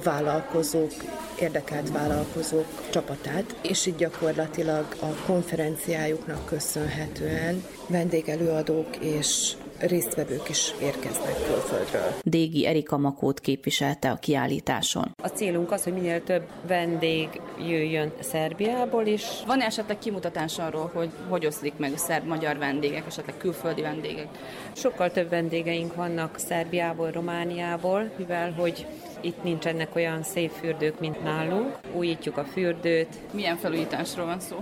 [0.04, 0.92] vállalkozók,
[1.40, 12.14] érdekelt vállalkozók csapatát, és így gyakorlatilag a konferenciájuknak köszönhetően vendégelőadók és résztvevők is érkeznek külföldről.
[12.22, 15.10] Dégi Erika Makót képviselte a kiállításon.
[15.22, 19.24] A célunk az, hogy minél több vendég jöjjön Szerbiából is.
[19.46, 24.28] Van esetleg kimutatás arról, hogy hogy oszlik meg a szerb-magyar vendégek, esetleg külföldi vendégek?
[24.72, 28.86] Sokkal több vendégeink vannak Szerbiából, Romániából, mivel hogy
[29.20, 31.78] itt nincsenek olyan szép fürdők, mint nálunk.
[31.94, 33.18] Újítjuk a fürdőt.
[33.32, 34.56] Milyen felújításról van szó?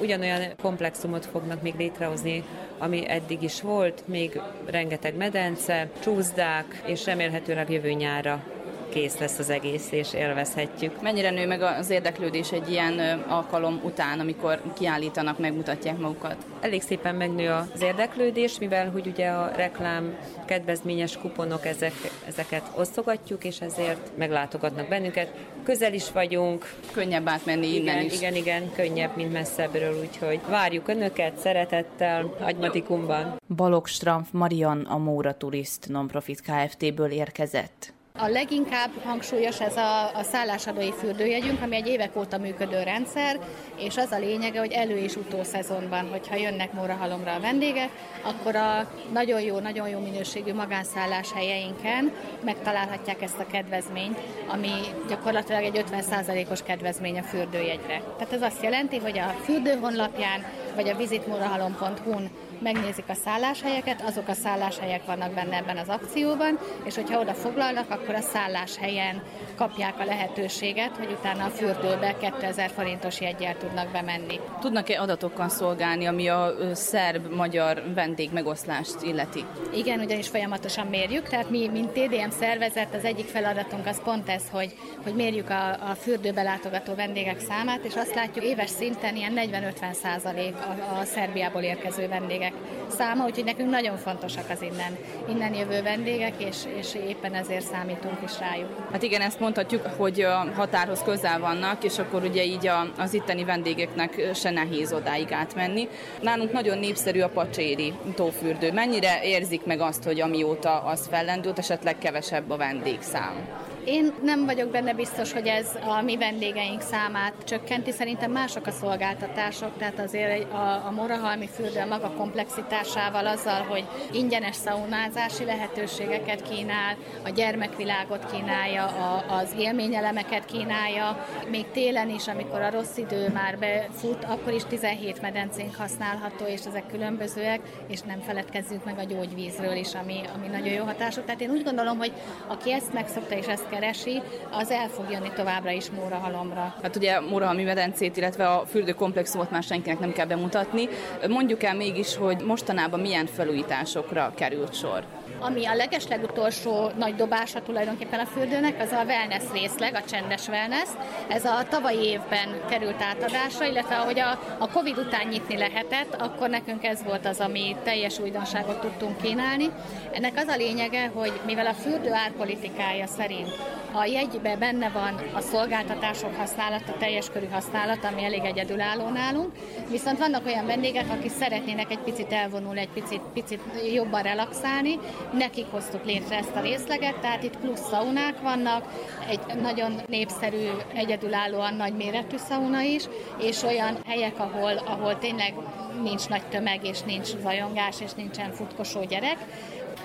[0.00, 2.44] Ugyanolyan komplexumot fognak még létrehozni,
[2.78, 8.44] ami eddig is volt, még rengeteg medence, csúszdák, és remélhetőleg jövő nyára
[8.92, 11.02] kész lesz az egész, és élvezhetjük.
[11.02, 16.36] Mennyire nő meg az érdeklődés egy ilyen alkalom után, amikor kiállítanak, megmutatják magukat?
[16.60, 20.16] Elég szépen megnő az érdeklődés, mivel hogy ugye a reklám
[20.46, 21.92] kedvezményes kuponok, ezek,
[22.26, 25.34] ezeket osztogatjuk, és ezért meglátogatnak bennünket.
[25.62, 26.74] Közel is vagyunk.
[26.92, 28.16] Könnyebb átmenni igen, innen is.
[28.16, 33.40] Igen, igen, könnyebb, mint messzebbről, úgyhogy várjuk Önöket szeretettel Agymatikumban.
[33.56, 37.92] Balog Stramf Marian a Móra Turist Nonprofit Kft-ből érkezett.
[38.18, 43.40] A leginkább hangsúlyos ez a, a szállásadói fürdőjegyünk, ami egy évek óta működő rendszer,
[43.78, 47.88] és az a lényege, hogy elő- és utószezonban, hogyha jönnek Mórahalomra a vendégek,
[48.22, 52.12] akkor a nagyon jó, nagyon jó minőségű magánszállás helyeinken
[52.44, 54.70] megtalálhatják ezt a kedvezményt, ami
[55.08, 58.02] gyakorlatilag egy 50%-os kedvezmény a fürdőjegyre.
[58.18, 60.44] Tehát ez azt jelenti, hogy a fürdő honlapján
[60.74, 62.30] vagy a visitmorahalom.hu-n
[62.62, 67.90] megnézik a szálláshelyeket, azok a szálláshelyek vannak benne ebben az akcióban, és hogyha oda foglalnak,
[67.90, 69.22] akkor a szálláshelyen
[69.56, 74.40] kapják a lehetőséget, hogy utána a fürdőbe 2000 forintos jegyel tudnak bemenni.
[74.60, 79.44] Tudnak-e adatokkal szolgálni, ami a szerb-magyar vendég megoszlást illeti?
[79.74, 84.42] Igen, ugyanis folyamatosan mérjük, tehát mi, mint TDM szervezet, az egyik feladatunk az pont ez,
[84.50, 89.32] hogy, hogy mérjük a, a fürdőbe látogató vendégek számát, és azt látjuk éves szinten ilyen
[89.36, 92.51] 40-50 százalék a, a Szerbiából érkező vendégek
[92.92, 94.98] száma, úgyhogy nekünk nagyon fontosak az innen,
[95.28, 98.68] innen jövő vendégek, és, és éppen ezért számítunk is rájuk.
[98.92, 103.44] Hát igen, ezt mondhatjuk, hogy a határhoz közel vannak, és akkor ugye így az itteni
[103.44, 105.88] vendégeknek se nehéz odáig átmenni.
[106.20, 108.72] Nálunk nagyon népszerű a pacséri tófürdő.
[108.72, 113.70] Mennyire érzik meg azt, hogy amióta az fellendült, esetleg kevesebb a vendégszám?
[113.84, 117.90] Én nem vagyok benne biztos, hogy ez a mi vendégeink számát csökkenti.
[117.90, 124.56] Szerintem mások a szolgáltatások, tehát azért a, a Morahalmi fürdő maga komplexitásával azzal, hogy ingyenes
[124.56, 131.26] szaunázási lehetőségeket kínál, a gyermekvilágot kínálja, a, az élményelemeket kínálja.
[131.50, 136.60] Még télen is, amikor a rossz idő már befut, akkor is 17 medencénk használható, és
[136.66, 141.20] ezek különbözőek, és nem feledkezzünk meg a gyógyvízről is, ami, ami nagyon jó hatású.
[141.20, 142.12] Tehát én úgy gondolom, hogy
[142.46, 146.74] aki ezt megszokta és ezt keresi, az el fog jönni továbbra is Mórahalomra.
[146.82, 150.88] Hát ugye Mórahalmi medencét, illetve a fürdőkomplexumot már senkinek nem kell bemutatni.
[151.28, 155.04] Mondjuk el mégis, hogy mostanában milyen felújításokra került sor.
[155.38, 160.88] Ami a legeslegutolsó nagy dobása tulajdonképpen a fürdőnek, az a wellness részleg, a csendes wellness.
[161.28, 166.48] Ez a tavalyi évben került átadásra, illetve ahogy a, a Covid után nyitni lehetett, akkor
[166.48, 169.70] nekünk ez volt az, ami teljes újdonságot tudtunk kínálni.
[170.12, 173.61] Ennek az a lényege, hogy mivel a fürdő árpolitikája szerint
[173.92, 179.52] a jegybe benne van a szolgáltatások használata, teljes körű használat, ami elég egyedülálló nálunk,
[179.90, 183.60] viszont vannak olyan vendégek, akik szeretnének egy picit elvonulni, egy picit, picit
[183.94, 184.98] jobban relaxálni,
[185.32, 188.84] nekik hoztuk létre ezt a részleget, tehát itt plusz szaunák vannak,
[189.28, 193.02] egy nagyon népszerű, egyedülállóan nagy méretű szauna is,
[193.38, 195.54] és olyan helyek, ahol, ahol tényleg
[196.02, 199.36] nincs nagy tömeg, és nincs zajongás, és nincsen futkosó gyerek,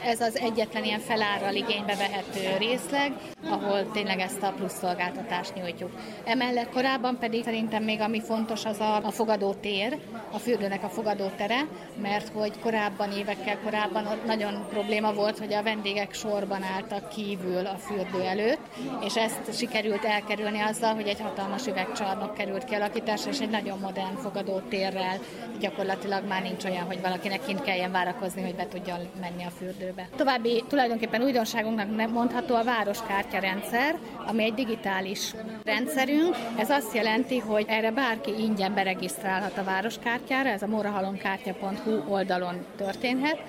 [0.06, 3.12] ez az egyetlen ilyen felárral igénybe vehető részleg,
[3.50, 5.92] ahol tényleg ezt a plusz szolgáltatást nyújtjuk.
[6.26, 9.98] Emellett korábban pedig szerintem még ami fontos az a, a fogadó tér,
[10.32, 11.68] a fürdőnek a fogadó tere,
[12.02, 17.66] mert hogy korábban, évekkel korábban ott nagyon probléma volt, hogy a vendégek sorban álltak kívül
[17.66, 18.62] a fürdő előtt,
[19.04, 24.16] és ezt sikerült elkerülni azzal, hogy egy hatalmas üvegcsarnok került kialakításra, és egy nagyon modern
[24.16, 25.20] fogadó térrel
[25.60, 30.10] gyakorlatilag már nincs olyan, hogy valakinek kint kelljen várakozni, hogy be tudjon menni a fürdőbe.
[30.16, 33.96] További tulajdonképpen újdonságunknak mondható a városkártya rendszer,
[34.28, 35.34] ami egy digitális
[35.64, 36.36] rendszerünk.
[36.58, 43.40] Ez azt jelenti, hogy erre bárki ingyen beregisztrálhat a városkártyára, ez a morahalomkártya.hu oldalon történhet,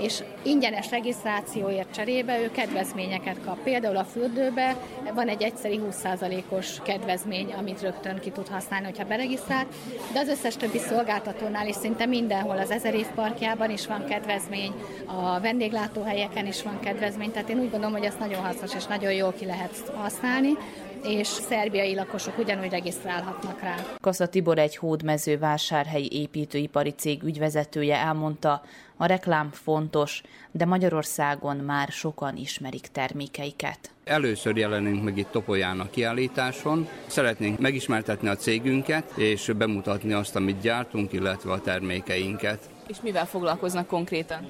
[0.00, 3.62] és ingyenes regisztrációért cserébe ő kedvezményeket kap.
[3.62, 4.76] Például a fürdőbe
[5.14, 9.66] van egy egyszeri 20%-os kedvezmény, amit rögtön ki tud használni, hogyha beregisztrált,
[10.12, 14.72] de az összes többi szolgáltatónál is szinte mindenhol, az Ezer év parkjában is van kedvezmény,
[15.06, 19.12] a vendéglátóhelyeken is van kedvezmény, tehát én úgy gondolom, hogy ezt nagyon hasznos és nagyon
[19.12, 20.56] jól ki lehet használni
[21.04, 23.74] és szerbiai lakosok ugyanúgy regisztrálhatnak rá.
[24.00, 28.62] Kassa Tibor egy hódmezővásárhelyi építőipari cég ügyvezetője elmondta,
[28.98, 33.90] a reklám fontos, de Magyarországon már sokan ismerik termékeiket.
[34.04, 36.88] Először jelenünk meg itt Topolyán a kiállításon.
[37.06, 42.68] Szeretnénk megismertetni a cégünket, és bemutatni azt, amit gyártunk, illetve a termékeinket.
[42.86, 44.46] És mivel foglalkoznak konkrétan?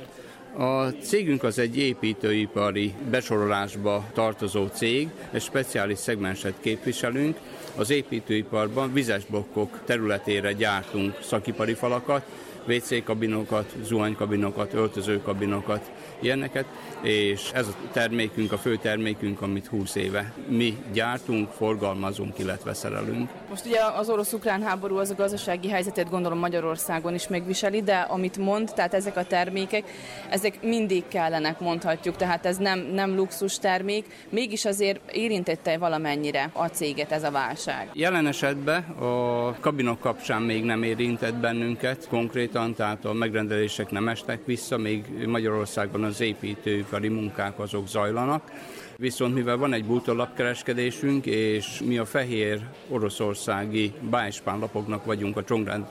[0.57, 7.39] A cégünk az egy építőipari besorolásba tartozó cég, egy speciális szegmenset képviselünk.
[7.77, 12.27] Az építőiparban vizes blokkok területére gyártunk szakipari falakat,
[12.69, 15.91] WC kabinokat, zuhanykabinokat, öltözőkabinokat,
[16.21, 16.65] ilyeneket,
[17.03, 23.31] és ez a termékünk, a fő termékünk, amit 20 éve mi gyártunk, forgalmazunk, illetve szerelünk.
[23.49, 28.37] Most ugye az orosz-ukrán háború az a gazdasági helyzetet gondolom Magyarországon is megviseli, de amit
[28.37, 29.85] mond, tehát ezek a termékek,
[30.31, 36.67] ezek mindig kellenek, mondhatjuk, tehát ez nem, nem luxus termék, mégis azért érintette valamennyire a
[36.67, 37.91] céget ez a válság.
[37.93, 44.41] Jelen esetben a kabinok kapcsán még nem érintett bennünket konkrétan, tehát a megrendelések nem estek
[44.45, 48.53] vissza, még Magyarországon az építőipari munkák azok zajlanak.
[48.97, 55.45] Viszont mivel van egy bútorlapkereskedésünk, és mi a fehér oroszországi bájspán lapoknak vagyunk a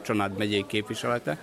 [0.03, 1.39] Csongrád megyék képviselete,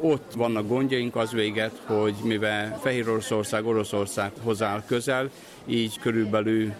[0.00, 5.30] ott vannak gondjaink az véget, hogy mivel Fehér Oroszország Oroszországhoz áll közel,
[5.66, 6.72] így körülbelül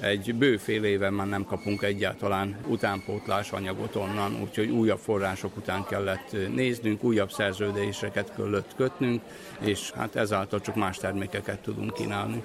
[0.00, 6.36] egy bőfél éve már nem kapunk egyáltalán utánpótlás anyagot onnan, úgyhogy újabb források után kellett
[6.54, 9.22] néznünk, újabb szerződéseket kellett kötnünk,
[9.60, 12.42] és hát ezáltal csak más termékeket tudunk kínálni.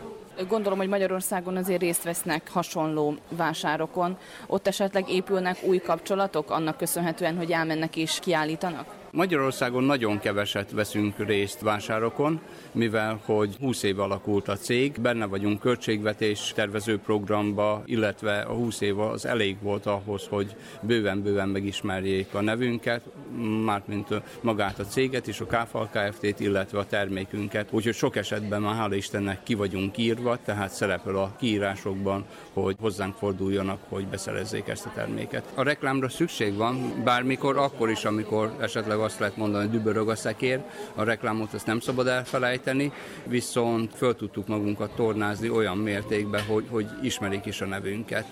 [0.47, 4.18] Gondolom, hogy Magyarországon azért részt vesznek hasonló vásárokon.
[4.47, 9.03] Ott esetleg épülnek új kapcsolatok annak köszönhetően, hogy elmennek és kiállítanak?
[9.16, 12.39] Magyarországon nagyon keveset veszünk részt vásárokon,
[12.72, 18.82] mivel hogy 20 év alakult a cég, benne vagyunk költségvetés tervező programba, illetve a 20
[18.82, 23.01] év az elég volt ahhoz, hogy bőven-bőven megismerjék a nevünket,
[23.66, 24.07] mármint
[24.41, 27.68] magát a céget és a Káfal Kft-t, illetve a termékünket.
[27.72, 33.16] Úgyhogy sok esetben már hála Istennek ki vagyunk írva, tehát szerepel a kiírásokban, hogy hozzánk
[33.16, 35.51] forduljanak, hogy beszerezzék ezt a terméket.
[35.55, 40.16] A reklámra szükség van, bármikor, akkor is, amikor esetleg azt lehet mondani, hogy dübörög a
[40.16, 40.62] szekér,
[40.95, 42.91] a reklámot azt nem szabad elfelejteni,
[43.26, 48.26] viszont föl tudtuk magunkat tornázni olyan mértékben, hogy, hogy ismerik is a nevünket.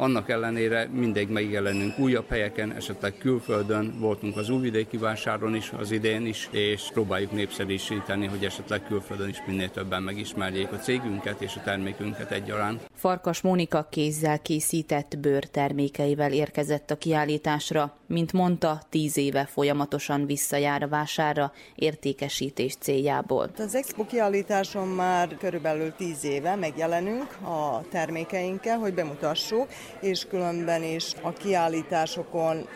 [0.00, 6.26] Annak ellenére mindig megjelenünk újabb helyeken, esetleg külföldön, voltunk az újvidéki vásáron is, az idén
[6.26, 11.62] is, és próbáljuk népszerűsíteni, hogy esetleg külföldön is minél többen megismerjék a cégünket és a
[11.64, 12.88] termékünket egyaránt.
[12.94, 17.96] Farkas Mónika kézzel készített bőrtermékeivel érkezett a kiállításra.
[18.06, 23.50] Mint mondta, tíz éve folyamatosan visszajár a vásárra értékesítés céljából.
[23.58, 29.68] Az Expo kiállításon már körülbelül tíz éve megjelenünk a termékeinkkel, hogy bemutassuk,
[30.00, 32.68] és különben is a kiállításokon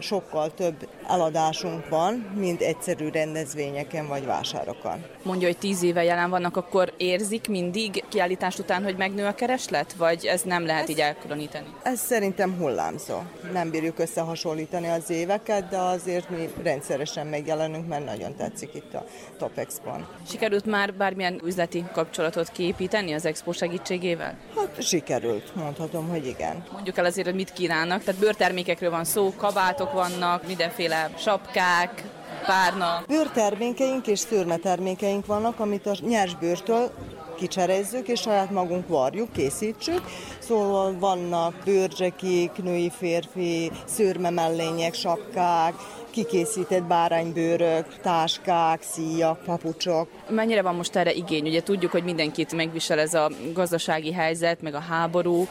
[0.00, 5.04] sokkal több eladásunk van, mint egyszerű rendezvényeken vagy vásárokon.
[5.22, 9.92] Mondja, hogy tíz éve jelen vannak, akkor érzik mindig kiállítás után, hogy megnő a kereslet?
[9.92, 11.66] Vagy ez nem lehet ez, így elkülöníteni?
[11.82, 13.18] Ez szerintem hullámzó.
[13.52, 19.04] Nem bírjuk összehasonlítani az éveket, de azért mi rendszeresen megjelenünk, mert nagyon tetszik itt a
[19.38, 20.06] Top Expo-n.
[20.28, 24.38] Sikerült már bármilyen üzleti kapcsolatot kiépíteni az Expo segítségével?
[24.56, 26.64] Hát sikerült, mondhatom, hogy igen.
[26.72, 28.04] Mondjuk el azért, hogy mit kínálnak.
[28.04, 32.04] Tehát bőrtermékekről van szó, kabátok vannak, mindenféle sapkák,
[32.46, 33.02] párna.
[33.06, 36.90] Bőrtermékeink és szőrmetermékeink vannak, amit a nyers bőrtől
[37.38, 40.00] kicserezzük, és saját magunk varjuk, készítsük.
[40.38, 45.74] Szóval vannak bőrzsekik, női, férfi, szőrmemellények, sapkák,
[46.10, 50.08] kikészített báránybőrök, táskák, szíjak, papucsok.
[50.28, 51.46] Mennyire van most erre igény?
[51.46, 55.46] Ugye tudjuk, hogy mindenkit megvisel ez a gazdasági helyzet, meg a háború.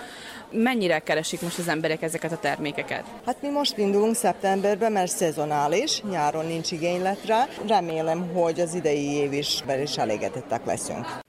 [0.52, 3.04] Mennyire keresik most az emberek ezeket a termékeket?
[3.26, 7.48] Hát mi most indulunk szeptemberben, mert szezonális, nyáron nincs igénylet rá.
[7.68, 11.26] Remélem, hogy az idei év is is elégedettek leszünk.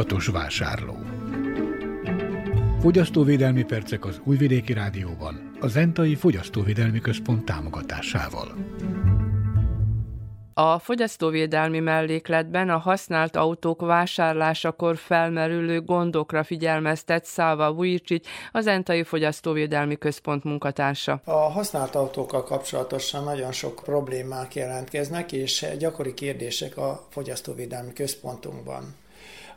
[0.00, 0.96] Tudatos vásárló.
[2.80, 8.54] Fogyasztóvédelmi percek az Újvidéki Rádióban, a Zentai Fogyasztóvédelmi Központ támogatásával.
[10.54, 19.96] A fogyasztóvédelmi mellékletben a használt autók vásárlásakor felmerülő gondokra figyelmeztet Szálva Vujicsics, az Entai Fogyasztóvédelmi
[19.98, 21.20] Központ munkatársa.
[21.24, 28.99] A használt autókkal kapcsolatosan nagyon sok problémák jelentkeznek, és gyakori kérdések a Fogyasztóvédelmi Központunkban.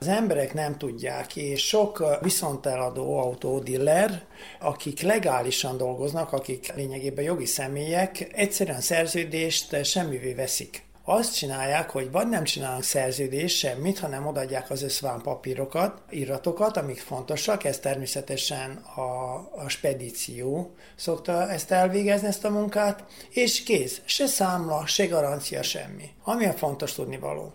[0.03, 4.23] Az emberek nem tudják, és sok viszonteladó autódiller,
[4.59, 12.29] akik legálisan dolgoznak, akik lényegében jogi személyek, egyszerűen szerződést semmivé veszik azt csinálják, hogy vagy
[12.29, 19.33] nem csinálnak szerződést, semmit, hanem odaadják az összván papírokat, iratokat, amik fontosak, ez természetesen a,
[19.63, 26.09] a spedíció szokta ezt elvégezni, ezt a munkát, és kész, se számla, se garancia, semmi.
[26.23, 27.53] Ami a fontos tudnivaló.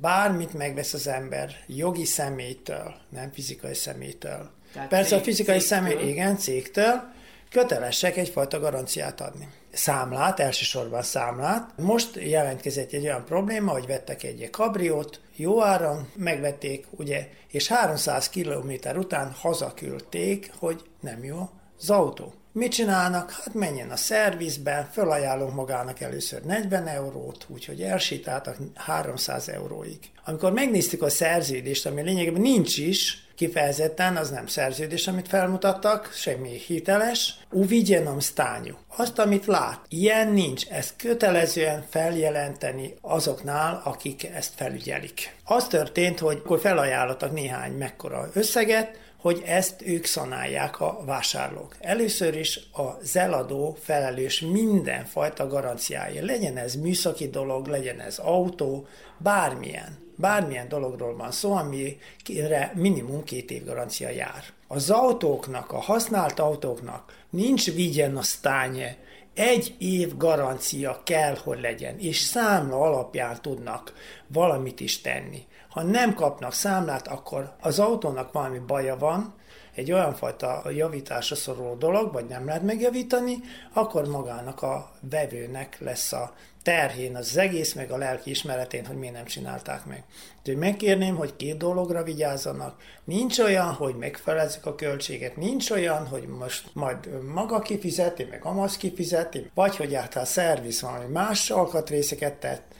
[0.00, 4.50] Bármit megvesz az ember jogi személytől, nem fizikai személytől.
[4.72, 5.78] Tehát Persze a fizikai cégtől.
[5.78, 7.02] személy, igen, cégtől,
[7.50, 11.72] kötelesek egyfajta garanciát adni számlát, elsősorban számlát.
[11.76, 18.28] Most jelentkezett egy olyan probléma, hogy vettek egy kabriót, jó áron megvették, ugye, és 300
[18.28, 22.34] km után hazaküldték, hogy nem jó az autó.
[22.58, 23.30] Mit csinálnak?
[23.30, 29.98] Hát menjen a szervizbe, felajánlunk magának először 40 eurót, úgyhogy elsítáltak 300 euróig.
[30.24, 36.58] Amikor megnéztük a szerződést, ami lényegében nincs is, kifejezetten, az nem szerződés, amit felmutattak, semmi
[36.66, 38.74] hiteles, uvidjenom stányu.
[38.96, 45.34] Azt, amit lát, ilyen nincs, ezt kötelezően feljelenteni azoknál, akik ezt felügyelik.
[45.44, 51.76] Az történt, hogy akkor felajánlottak néhány mekkora összeget, hogy ezt ők szanálják a vásárlók.
[51.80, 56.24] Először is a zeladó felelős mindenfajta garanciáért.
[56.24, 58.86] Legyen ez műszaki dolog, legyen ez autó,
[59.18, 60.04] bármilyen.
[60.18, 64.44] Bármilyen dologról van szó, amire minimum két év garancia jár.
[64.68, 68.96] Az autóknak, a használt autóknak nincs vigyen a stánye,
[69.34, 73.92] egy év garancia kell, hogy legyen, és számla alapján tudnak
[74.26, 75.46] valamit is tenni.
[75.76, 79.34] Ha nem kapnak számlát, akkor az autónak valami baja van,
[79.74, 83.36] egy olyan fajta javításra szoruló dolog, vagy nem lehet megjavítani,
[83.72, 89.14] akkor magának a vevőnek lesz a terhén az egész, meg a lelki ismeretén, hogy miért
[89.14, 90.04] nem csinálták meg.
[90.38, 92.80] Úgyhogy megkérném, hogy két dologra vigyázzanak.
[93.04, 98.76] Nincs olyan, hogy megfelezzük a költséget, nincs olyan, hogy most majd maga kifizeti, meg Amaz
[98.76, 102.74] kifizeti, vagy hogy által szerviz valami más alkatrészeket tett,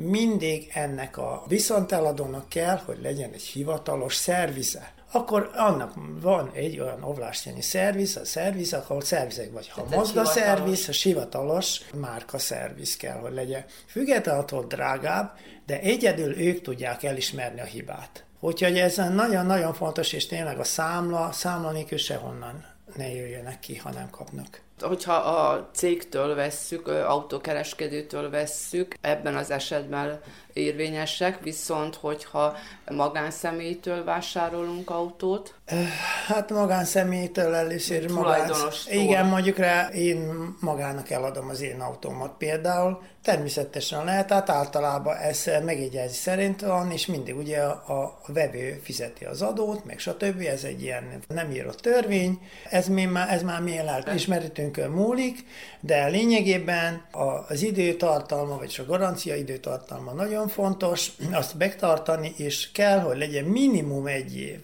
[0.00, 7.02] mindig ennek a viszonteladónak kell, hogy legyen egy hivatalos szervize akkor annak van egy olyan
[7.02, 9.68] ovlástjányi szerviz, a szerviz, ahol szervizek vagy.
[9.68, 13.64] Ha mozga szerviz, a sivatalos márka szerviz kell, hogy legyen.
[13.86, 15.36] Függetlenül attól drágább,
[15.66, 18.24] de egyedül ők tudják elismerni a hibát.
[18.40, 22.64] Úgyhogy ez nagyon-nagyon fontos, és tényleg a számla, számla nélkül sehonnan
[22.96, 30.20] ne jöjjenek ki, ha nem kapnak hogyha a cégtől vesszük, autókereskedőtől vesszük, ebben az esetben
[30.52, 32.56] érvényesek, viszont hogyha
[32.90, 35.54] magánszemélytől vásárolunk autót?
[36.26, 38.50] Hát magánszemélytől először magán...
[38.88, 43.02] Igen, mondjuk rá én magának eladom az én autómat például.
[43.22, 49.42] Természetesen lehet, tehát általában ez megjegyezi szerint van, és mindig ugye a, vevő fizeti az
[49.42, 50.40] adót, meg stb.
[50.40, 52.38] Ez egy ilyen nem írott törvény.
[52.70, 55.44] Ez, mi már, ez már milyen ismeretünkön múlik,
[55.80, 57.04] de lényegében
[57.48, 64.06] az időtartalma, vagy a garancia időtartalma nagyon fontos, azt megtartani, és kell, hogy legyen minimum
[64.06, 64.60] egy év.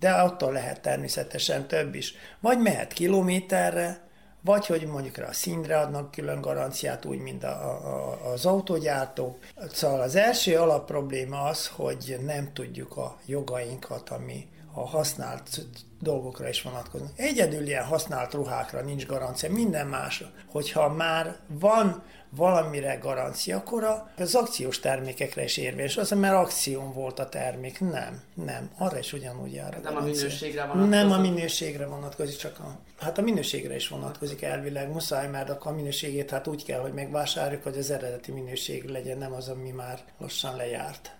[0.00, 2.14] De attól lehet természetesen több is.
[2.40, 4.08] Vagy mehet kilométerre,
[4.40, 9.38] vagy hogy mondjuk a színre adnak külön garanciát, úgy, mint a, a, az autógyártók.
[9.72, 15.66] Szóval az első alapprobléma az, hogy nem tudjuk a jogainkat, ami a használt
[16.00, 17.10] dolgokra is vonatkoznak.
[17.16, 20.30] Egyedül ilyen használt ruhákra nincs garancia, minden másra.
[20.50, 23.84] Hogyha már van valamire garancia, akkor
[24.18, 25.96] az akciós termékekre is érvényes.
[25.96, 27.80] Az, mert akción volt a termék.
[27.80, 28.70] Nem, nem.
[28.78, 30.90] Arra is ugyanúgy jár a Nem a minőségre vonatkozik?
[30.90, 32.78] Nem a minőségre vonatkozik, csak a...
[33.00, 34.92] Hát a minőségre is vonatkozik elvileg.
[34.92, 39.18] Muszáj, mert akkor a minőségét hát úgy kell, hogy megvásárjuk, hogy az eredeti minőség legyen,
[39.18, 41.16] nem az, ami már lassan lejárt.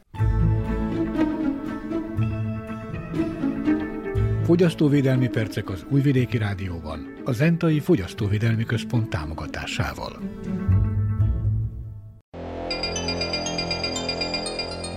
[4.44, 10.18] Fogyasztóvédelmi percek az Újvidéki Rádióban, a Zentai Fogyasztóvédelmi Központ támogatásával.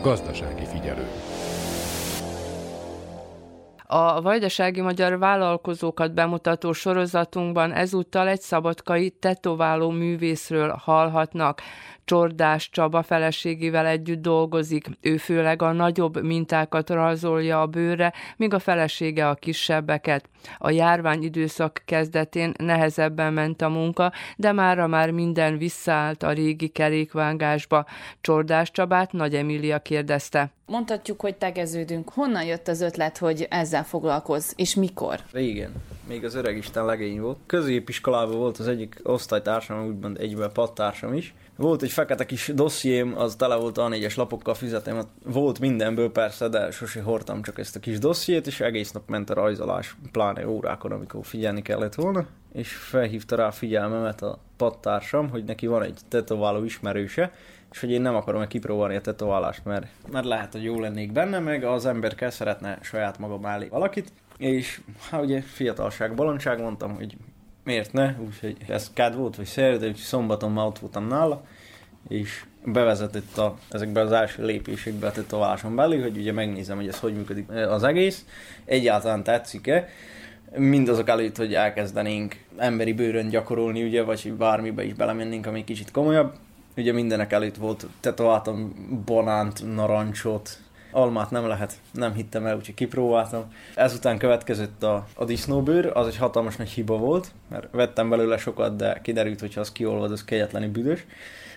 [0.02, 1.08] Gazdasági figyelő
[3.94, 11.62] a vajdasági magyar vállalkozókat bemutató sorozatunkban ezúttal egy szabadkai tetováló művészről hallhatnak.
[12.12, 14.86] Csordás Csaba feleségével együtt dolgozik.
[15.02, 20.30] Ő főleg a nagyobb mintákat rajzolja a bőre, míg a felesége a kisebbeket.
[20.58, 26.68] A járvány időszak kezdetén nehezebben ment a munka, de mára már minden visszaállt a régi
[26.68, 27.86] kerékvágásba.
[28.22, 30.52] Csordás Csabát Nagy Emília kérdezte.
[30.66, 32.10] Mondhatjuk, hogy tegeződünk.
[32.10, 35.20] Honnan jött az ötlet, hogy ezzel foglalkoz, és mikor?
[35.32, 35.72] Régen,
[36.08, 37.38] még az öreg Isten legény volt.
[37.46, 41.34] Középiskolában volt az egyik osztálytársam, úgymond egyben pattársam is.
[41.62, 46.72] Volt egy fekete kis dossziém, az tele volt A4-es lapokkal fizetem, volt mindenből persze, de
[46.72, 50.92] sose hordtam csak ezt a kis dossziét, és egész nap ment a rajzolás, pláne órákon,
[50.92, 56.00] amikor figyelni kellett volna, és felhívta rá a figyelmemet a pattársam, hogy neki van egy
[56.08, 57.32] tetováló ismerőse,
[57.72, 61.40] és hogy én nem akarom kipróbálni a tetoválást, mert, mert lehet, hogy jó lennék benne,
[61.40, 66.96] meg az ember kell szeretne saját maga mellé valakit, és hát ugye fiatalság, bolondság mondtam,
[66.96, 67.18] hogy
[67.64, 71.44] miért ne, úgyhogy ez kád volt, vagy szerda, úgyhogy szombaton már ott voltam nála,
[72.08, 77.00] és bevezetett a, ezekbe az első lépésekbe a tetováláson belül, hogy ugye megnézem, hogy ez
[77.00, 78.26] hogy működik az egész,
[78.66, 79.90] egyáltalán tetszik-e,
[80.56, 86.34] mindazok előtt, hogy elkezdenénk emberi bőrön gyakorolni, ugye, vagy bármibe is belemennénk, ami kicsit komolyabb.
[86.78, 88.74] Ugye mindenek előtt volt, tetováltam
[89.06, 90.58] banánt, narancsot,
[90.92, 93.54] almát nem lehet, nem hittem el, úgyhogy kipróbáltam.
[93.76, 98.76] Ezután következett a, a disznóbőr, az egy hatalmas nagy hiba volt, mert vettem belőle sokat,
[98.76, 101.06] de kiderült, hogy ha az kiolvad, az kegyetlenül büdös.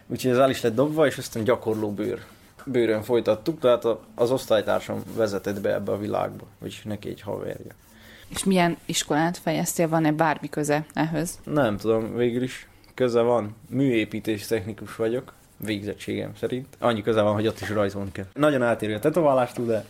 [0.07, 2.19] Úgyhogy ez el is lett dobva, és aztán gyakorló bőr.
[2.67, 7.73] Bőrön folytattuk, tehát az osztálytársam vezetett be ebbe a világba, vagyis neki egy haverja.
[8.29, 11.39] És milyen iskolát fejeztél, van-e bármi köze ehhez?
[11.45, 13.57] Nem tudom, végül is köze van.
[13.71, 16.67] Műépítés technikus vagyok, végzettségem szerint.
[16.79, 18.27] Annyi köze van, hogy ott is rajzolni kell.
[18.35, 19.85] Nagyon eltérő a tetoválástól, de,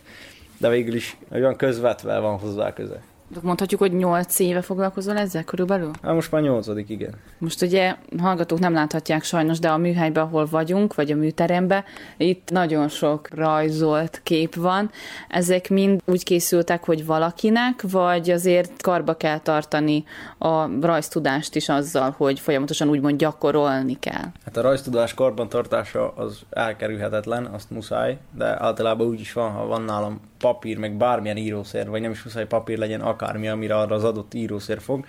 [0.59, 3.03] de végül is olyan közvetve van hozzá köze.
[3.43, 5.91] Mondhatjuk, hogy 8 éve foglalkozol ezzel körülbelül?
[6.03, 7.15] Hát most már 8 igen.
[7.39, 11.85] Most ugye hallgatók nem láthatják sajnos, de a műhelyben, ahol vagyunk, vagy a műteremben,
[12.17, 14.91] itt nagyon sok rajzolt kép van.
[15.29, 20.05] Ezek mind úgy készültek, hogy valakinek, vagy azért karba kell tartani
[20.39, 24.25] a rajztudást is azzal, hogy folyamatosan úgymond gyakorolni kell?
[24.45, 29.83] Hát a rajztudás karbantartása az elkerülhetetlen, azt muszáj, de általában úgy is van, ha van
[29.83, 34.05] nálam papír, meg bármilyen írószer, vagy nem is muszáj papír legyen, akármi, amire arra az
[34.05, 35.07] adott írószer fog,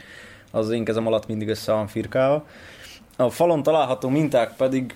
[0.52, 2.46] az én kezem alatt mindig össze van firkálva.
[3.18, 4.96] A falon található minták pedig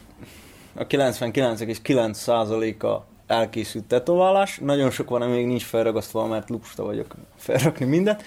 [0.75, 4.57] a 99,9%-a elkészült tetoválás.
[4.57, 8.23] Nagyon sok van, ami még nincs felragasztva, mert lusta vagyok felrakni mindent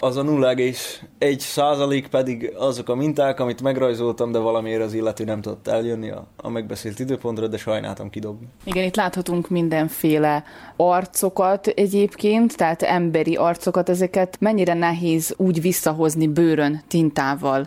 [0.00, 5.40] az a 0,1 százalék pedig azok a minták, amit megrajzoltam, de valamiért az illető nem
[5.40, 8.46] tudott eljönni a, a megbeszélt időpontra, de sajnáltam kidobni.
[8.64, 10.44] Igen, itt láthatunk mindenféle
[10.76, 17.66] arcokat egyébként, tehát emberi arcokat, ezeket mennyire nehéz úgy visszahozni bőrön, tintával,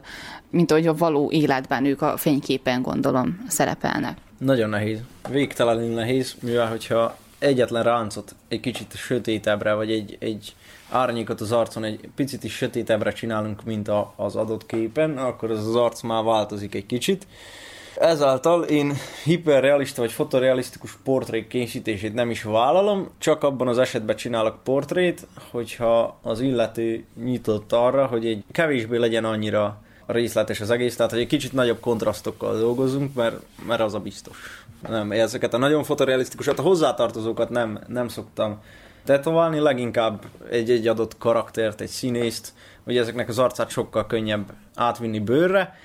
[0.49, 4.17] mint ahogy a való életben ők a fényképen gondolom szerepelnek.
[4.37, 4.99] Nagyon nehéz.
[5.29, 10.55] Végtelenül nehéz, mivel hogyha egyetlen ráncot egy kicsit sötétebbre, vagy egy, egy
[10.89, 15.67] árnyékot az arcon egy picit is sötétebbre csinálunk, mint a, az adott képen, akkor az
[15.67, 17.27] az arc már változik egy kicsit.
[17.99, 24.63] Ezáltal én hiperrealista vagy fotorealisztikus portrék készítését nem is vállalom, csak abban az esetben csinálok
[24.63, 31.11] portrét, hogyha az illető nyitott arra, hogy egy kevésbé legyen annyira részletes az egész, tehát
[31.11, 33.35] hogy egy kicsit nagyobb kontrasztokkal dolgozunk, mert,
[33.67, 34.65] mert az a biztos.
[34.89, 38.61] Nem, ezeket a nagyon fotorealisztikusat, a hozzátartozókat nem, nem szoktam
[39.03, 45.75] tetoválni, leginkább egy-egy adott karaktert, egy színészt, hogy ezeknek az arcát sokkal könnyebb átvinni bőrre,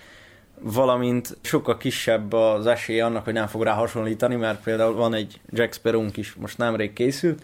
[0.61, 5.41] valamint sokkal kisebb az esély annak, hogy nem fog rá hasonlítani, mert például van egy
[5.51, 7.43] Jack sparrow is, most nemrég készült,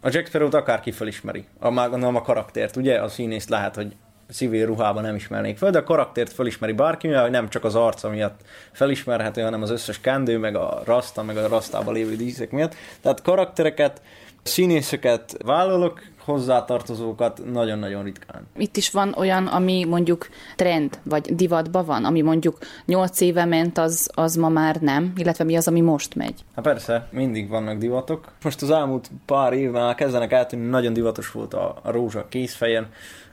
[0.00, 3.00] a Jack Sparrow-t akárki felismeri, a, nem a karaktert, ugye?
[3.00, 3.96] A színészt lehet, hogy
[4.30, 8.08] civil ruhában nem ismernék fel, de a karaktert felismeri bárki, mivel nem csak az arca
[8.08, 8.40] miatt
[8.72, 12.74] felismerhető, hanem az összes kendő, meg a rasta, meg a rasztában lévő díszek miatt.
[13.00, 14.02] Tehát karaktereket
[14.48, 18.46] Színészeket vállalok, hozzátartozókat nagyon-nagyon ritkán.
[18.56, 23.78] Itt is van olyan, ami mondjuk trend, vagy divatban van, ami mondjuk 8 éve ment,
[23.78, 26.44] az, az ma már nem, illetve mi az, ami most megy?
[26.54, 28.32] Hát persze, mindig vannak divatok.
[28.42, 32.86] Most az elmúlt pár évben kezdenek eltűnni, nagyon divatos volt a, a rózsa kézfejen,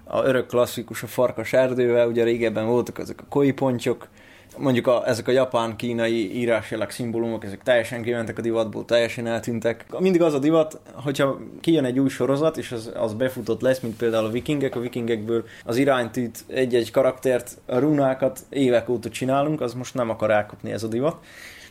[0.04, 4.08] a örök klasszikus a farkas erdővel, ugye régebben voltak ezek a koi pontyok,
[4.58, 9.86] mondjuk a, ezek a japán-kínai írásjelek szimbólumok, ezek teljesen kimentek a divatból, teljesen eltűntek.
[10.00, 13.98] Mindig az a divat, hogyha kijön egy új sorozat, és az, az befutott lesz, mint
[13.98, 19.74] például a vikingek, a vikingekből az iránytűt, egy-egy karaktert, a runákat évek óta csinálunk, az
[19.74, 21.16] most nem akar elkapni ez a divat.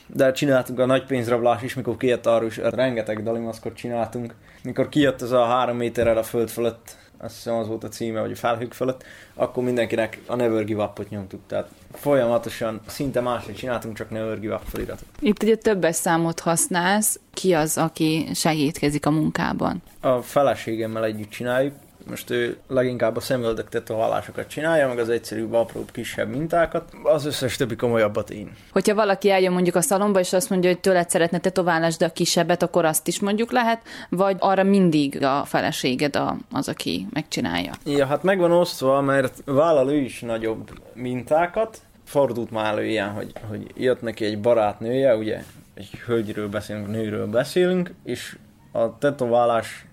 [0.07, 4.35] De csináltunk a nagy pénzrablás is, mikor kijött arra is, rengeteg dalimaszkot csináltunk.
[4.63, 8.21] Mikor kijött ez a három méterrel a föld fölött azt hiszem az volt a címe,
[8.21, 9.05] vagy a felhők fölött,
[9.35, 14.55] akkor mindenkinek a Never Give Up-ot nyomtuk, tehát folyamatosan szinte máshogy csináltunk, csak Never Give
[14.55, 15.07] Up feliratot.
[15.21, 19.83] Itt ugye többes számot használsz, ki az, aki segítkezik a munkában?
[20.01, 21.75] A feleségemmel együtt csináljuk,
[22.09, 26.91] most ő leginkább a szemöldök tetoválásokat csinálja, meg az egyszerűbb, apróbb, kisebb mintákat.
[27.03, 28.53] Az összes többi komolyabbat én.
[28.73, 32.13] Hogyha valaki eljön mondjuk a szalomba, és azt mondja, hogy tőled szeretne tetoválást, de a
[32.13, 36.19] kisebbet, akkor azt is mondjuk lehet, vagy arra mindig a feleséged
[36.53, 37.73] az, aki megcsinálja?
[37.85, 41.79] Ja, hát megvan osztva, mert vállal ő is nagyobb mintákat.
[42.05, 45.43] Fordult már elő ilyen, hogy, hogy jött neki egy barátnője, ugye
[45.75, 48.37] egy hölgyről beszélünk, nőről beszélünk, és
[48.73, 49.87] a tetoválás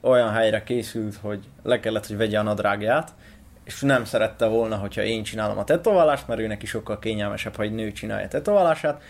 [0.00, 3.14] olyan helyre készült, hogy le kellett, hogy vegye a nadrágját,
[3.64, 7.62] és nem szerette volna, hogyha én csinálom a tetoválást, mert ő neki sokkal kényelmesebb, ha
[7.62, 9.02] egy nő csinálja a tetoválását,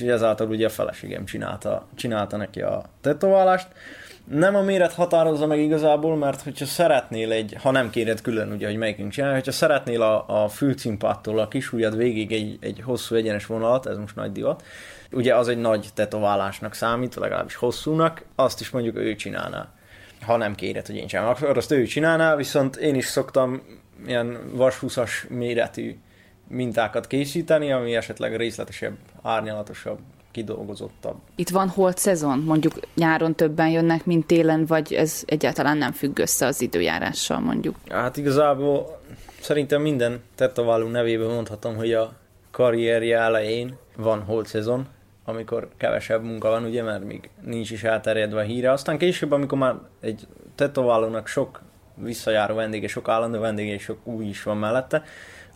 [0.00, 3.68] ugye ezáltal ugye a feleségem csinálta, csinálta neki a tetoválást.
[4.24, 8.66] Nem a méret határozza meg igazából, mert hogyha szeretnél egy, ha nem kéred külön ugye,
[8.66, 13.46] hogy melyikünk csinálja, hogyha szeretnél a, a fülcimpáttól a kisújad végig egy, egy hosszú egyenes
[13.46, 14.62] vonalat, ez most nagy divat,
[15.12, 19.68] ugye az egy nagy tetoválásnak számít, legalábbis hosszúnak, azt is mondjuk ő csinálná
[20.20, 21.30] ha nem kéred, hogy én csinálom.
[21.30, 23.62] Akkor azt ő csinálná, viszont én is szoktam
[24.06, 25.96] ilyen vashuszas méretű
[26.48, 29.98] mintákat készíteni, ami esetleg részletesebb, árnyalatosabb,
[30.30, 31.16] kidolgozottabb.
[31.34, 32.38] Itt van holt szezon?
[32.38, 37.76] Mondjuk nyáron többen jönnek, mint télen, vagy ez egyáltalán nem függ össze az időjárással mondjuk?
[37.88, 39.00] Hát igazából
[39.40, 42.12] szerintem minden tetováló nevében mondhatom, hogy a
[42.50, 44.86] karrierje elején van holt szezon,
[45.28, 48.72] amikor kevesebb munka van, ugye, mert még nincs is elterjedve a híre.
[48.72, 51.60] Aztán később, amikor már egy tetoválónak sok
[51.94, 55.02] visszajáró vendége, sok állandó vendége és sok új is van mellette,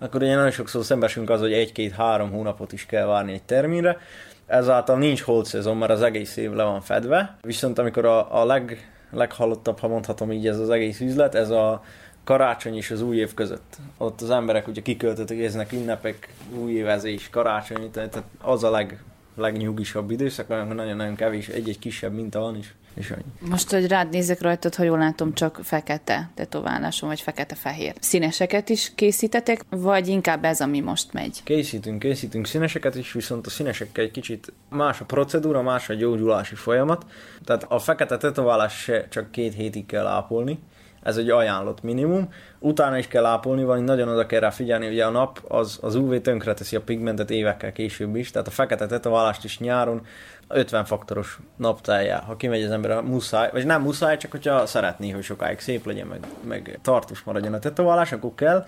[0.00, 3.98] akkor ugye nagyon sokszor szembesünk az, hogy egy-két-három hónapot is kell várni egy terminre.
[4.46, 7.36] Ezáltal nincs hold szezon, mert az egész év le van fedve.
[7.40, 11.82] Viszont amikor a, a leg, leghalottabb, ha mondhatom így, ez az egész üzlet, ez a
[12.24, 13.76] karácsony és az új év között.
[13.98, 19.02] Ott az emberek ugye kiköltöttek, érznek ünnepek, új évezés, karácsony, tehát az a leg,
[19.34, 22.74] legnyugisabb időszak, amikor nagyon-nagyon kevés, egy-egy kisebb minta van is.
[22.94, 23.50] És annyi.
[23.50, 27.94] Most, hogy rád nézek rajtad, ha jól látom, csak fekete tetováláson, vagy fekete-fehér.
[28.00, 31.40] Színeseket is készítetek, vagy inkább ez, ami most megy?
[31.44, 36.54] Készítünk, készítünk színeseket is, viszont a színesekkel egy kicsit más a procedúra, más a gyógyulási
[36.54, 37.06] folyamat.
[37.44, 40.58] Tehát a fekete tetoválás se csak két hétig kell ápolni,
[41.02, 42.28] ez egy ajánlott minimum.
[42.58, 45.94] Utána is kell ápolni, vagy nagyon oda kell rá figyelni, ugye a nap az, az
[45.94, 50.06] UV teszi a pigmentet évekkel később is, tehát a fekete tetoválást is nyáron
[50.48, 55.10] 50 faktoros naptájá, ha kimegy az ember a muszáj, vagy nem muszáj, csak hogyha szeretné,
[55.10, 58.66] hogy sokáig szép legyen, meg, meg tartós maradjon a tetoválás, akkor kell.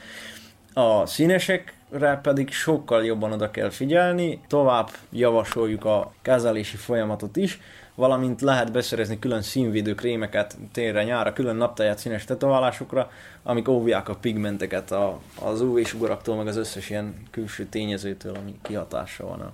[0.74, 7.60] A színesekre pedig sokkal jobban oda kell figyelni, tovább javasoljuk a kezelési folyamatot is,
[7.94, 13.10] valamint lehet beszerezni külön színvédő krémeket térre, nyára, külön naptáját színes tetoválásokra,
[13.42, 19.26] amik óvják a pigmenteket a, az UV-sugaraktól, meg az összes ilyen külső tényezőtől, ami kihatása
[19.26, 19.52] van a,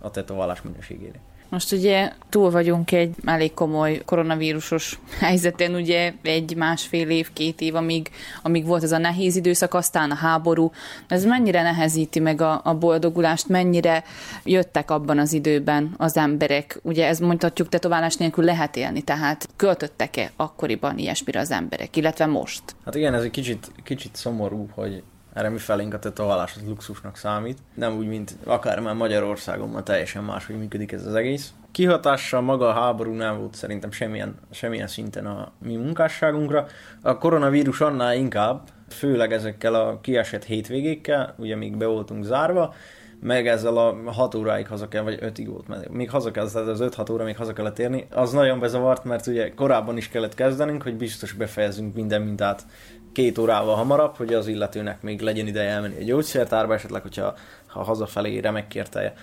[0.00, 1.20] a tetoválás minőségére.
[1.56, 7.74] Most ugye túl vagyunk egy elég komoly koronavírusos helyzeten, ugye egy másfél év, két év,
[7.74, 8.10] amíg,
[8.42, 10.72] amíg volt ez a nehéz időszak, aztán a háború.
[11.08, 14.04] Ez mennyire nehezíti meg a, a boldogulást, mennyire
[14.44, 16.80] jöttek abban az időben az emberek?
[16.82, 22.62] Ugye ez mondhatjuk tetoválás nélkül lehet élni, tehát költöttek-e akkoriban ilyesmire az emberek, illetve most?
[22.84, 25.02] Hát igen, ez egy kicsit, kicsit szomorú, hogy
[25.36, 27.58] erre mi felénk a tetoválás az luxusnak számít.
[27.74, 31.52] Nem úgy, mint akár már Magyarországon, már teljesen máshogy működik ez az egész.
[31.70, 36.66] Kihatással maga a háború nem volt szerintem semmilyen, semmilyen szinten a mi munkásságunkra.
[37.02, 42.74] A koronavírus annál inkább, főleg ezekkel a kiesett hétvégékkel, ugye még be voltunk zárva,
[43.20, 46.68] meg ezzel a 6 óráig haza kell, vagy 5-ig volt, mert még haza kell, tehát
[46.68, 50.34] az 5-6 óra még haza kellett érni, az nagyon bezavart, mert ugye korábban is kellett
[50.34, 52.66] kezdenünk, hogy biztos befejezünk minden mintát
[53.16, 57.34] két órával hamarabb, hogy az illetőnek még legyen ideje elmenni a gyógyszertárba, esetleg, hogyha
[57.66, 59.14] ha hazafelé remekérte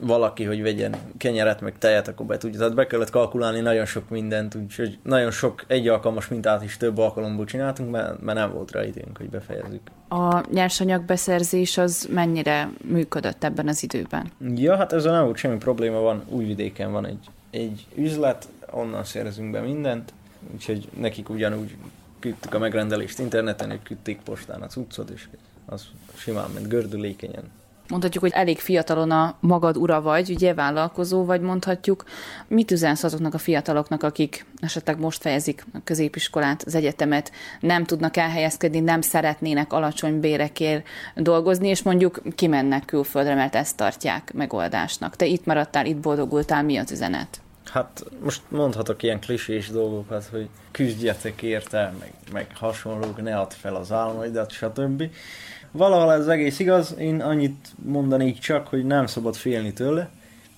[0.00, 2.58] valaki, hogy vegyen kenyeret, meg tejet, akkor be tudja.
[2.58, 6.98] Tehát be kellett kalkulálni nagyon sok mindent, úgyhogy nagyon sok egy alkalmas mintát is több
[6.98, 9.80] alkalomból csináltunk, mert, mert nem volt rá időnk, hogy befejezzük.
[10.08, 14.30] A nyersanyagbeszerzés az mennyire működött ebben az időben?
[14.54, 19.50] Ja, hát ezzel nem volt semmi probléma, van újvidéken van egy, egy üzlet, onnan szerzünk
[19.50, 20.12] be mindent,
[20.54, 21.76] úgyhogy nekik ugyanúgy
[22.20, 25.28] küldtük a megrendelést interneten, ők küldték postán a cuccot, és
[25.66, 25.86] az
[26.16, 27.50] simán ment gördülékenyen.
[27.90, 32.04] Mondhatjuk, hogy elég fiatalon a magad ura vagy, ugye vállalkozó vagy mondhatjuk.
[32.48, 38.16] Mit üzensz azoknak a fiataloknak, akik esetleg most fejezik a középiskolát, az egyetemet, nem tudnak
[38.16, 45.16] elhelyezkedni, nem szeretnének alacsony bérekért dolgozni, és mondjuk kimennek külföldre, mert ezt tartják megoldásnak.
[45.16, 47.40] Te itt maradtál, itt boldogultál, mi az üzenet?
[47.64, 53.74] Hát most mondhatok ilyen klisés dolgokat, hogy küzdjetek érte, meg, meg hasonlók, ne add fel
[53.74, 55.02] az álmaidat, stb.
[55.70, 60.08] Valahol ez egész igaz, én annyit mondanék csak, hogy nem szabad félni tőle,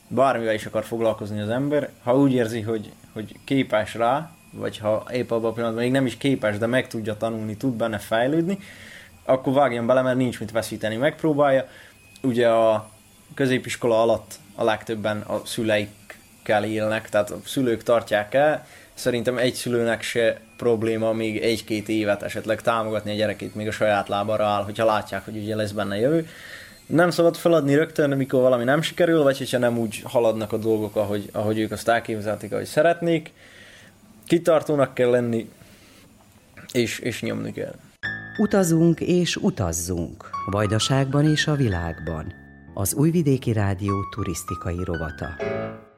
[0.09, 5.07] bármivel is akar foglalkozni az ember, ha úgy érzi, hogy, hogy képes rá, vagy ha
[5.13, 8.59] épp abban a pillanatban még nem is képes, de meg tudja tanulni, tud benne fejlődni,
[9.25, 11.69] akkor vágjon bele, mert nincs mit veszíteni, megpróbálja.
[12.23, 12.91] Ugye a
[13.35, 15.45] középiskola alatt a legtöbben a
[16.43, 22.23] szüleikkel élnek, tehát a szülők tartják el, szerintem egy szülőnek se probléma még egy-két évet
[22.23, 25.99] esetleg támogatni a gyerekét, még a saját lábára áll, hogyha látják, hogy ugye lesz benne
[25.99, 26.29] jövő.
[26.87, 30.97] Nem szabad feladni rögtön, amikor valami nem sikerül, vagy hogyha nem úgy haladnak a dolgok,
[30.97, 33.33] ahogy, ahogy ők azt elképzelték, ahogy szeretnék.
[34.27, 35.49] Kitartónak kell lenni,
[36.73, 37.75] és, és nyomni kell.
[38.39, 42.33] Utazunk és utazzunk, Vajdaságban és a világban.
[42.75, 45.37] Az Újvidéki Rádió turisztikai rovata.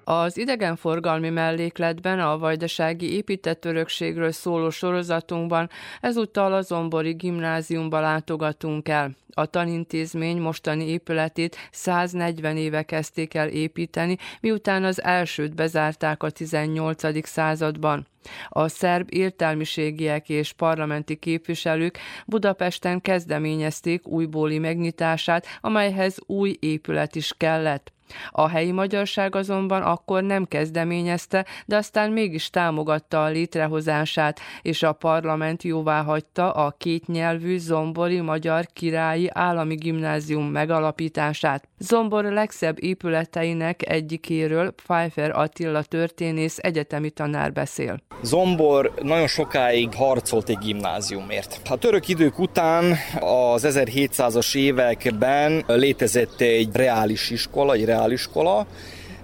[0.05, 5.71] Az idegenforgalmi mellékletben a vajdasági épített örökségről szóló sorozatunkban
[6.01, 9.11] ezúttal a Zombori gimnáziumba látogatunk el.
[9.37, 17.27] A tanintézmény mostani épületét 140 éve kezdték el építeni, miután az elsőt bezárták a 18.
[17.27, 18.07] században.
[18.49, 27.93] A szerb értelmiségiek és parlamenti képviselők Budapesten kezdeményezték újbóli megnyitását, amelyhez új épület is kellett.
[28.31, 34.93] A helyi magyarság azonban akkor nem kezdeményezte, de aztán mégis támogatta a létrehozását, és a
[34.93, 41.69] parlament jóvá hagyta a kétnyelvű Zombori Magyar Királyi Állami Gimnázium megalapítását.
[41.87, 47.97] Zombor legszebb épületeinek egyikéről Pfeiffer Attila történész egyetemi tanár beszél.
[48.23, 51.61] Zombor nagyon sokáig harcolt egy gimnáziumért.
[51.71, 52.85] A török idők után
[53.21, 58.67] az 1700-as években létezett egy reális iskola, egy reáliskola,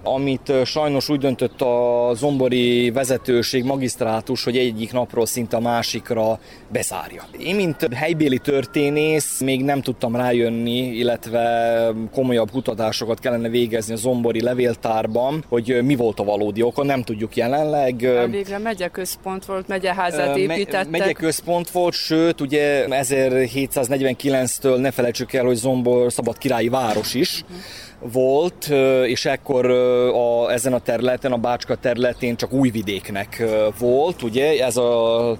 [0.03, 6.39] amit sajnos úgy döntött a zombori vezetőség, magisztrátus, hogy egyik napról szinte a másikra
[6.71, 7.23] bezárja.
[7.39, 14.41] Én, mint helybéli történész, még nem tudtam rájönni, illetve komolyabb kutatásokat kellene végezni a zombori
[14.41, 17.95] levéltárban, hogy mi volt a valódi oka, nem tudjuk jelenleg.
[18.29, 20.89] Végre megyeközpont volt, megyeházat építettek.
[20.89, 27.41] Megyeközpont volt, sőt, ugye 1749-től ne felejtsük el, hogy Zombor szabad királyi város is.
[27.41, 27.59] Uh-huh
[28.01, 28.67] volt,
[29.05, 33.43] és ekkor a, ezen a területen, a Bácska területén csak újvidéknek
[33.79, 35.37] volt, ugye, ez a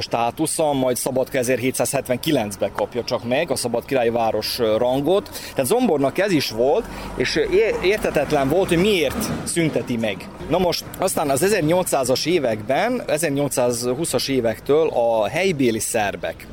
[0.00, 5.30] státusza, majd Szabadka 1779-ben kapja csak meg a Szabad Királyi Város rangot.
[5.54, 6.84] Tehát Zombornak ez is volt,
[7.16, 7.40] és
[7.82, 10.28] értetetlen volt, hogy miért szünteti meg.
[10.48, 16.46] Na most aztán az 1800-as években, 1820-as évektől a helybéli szerbek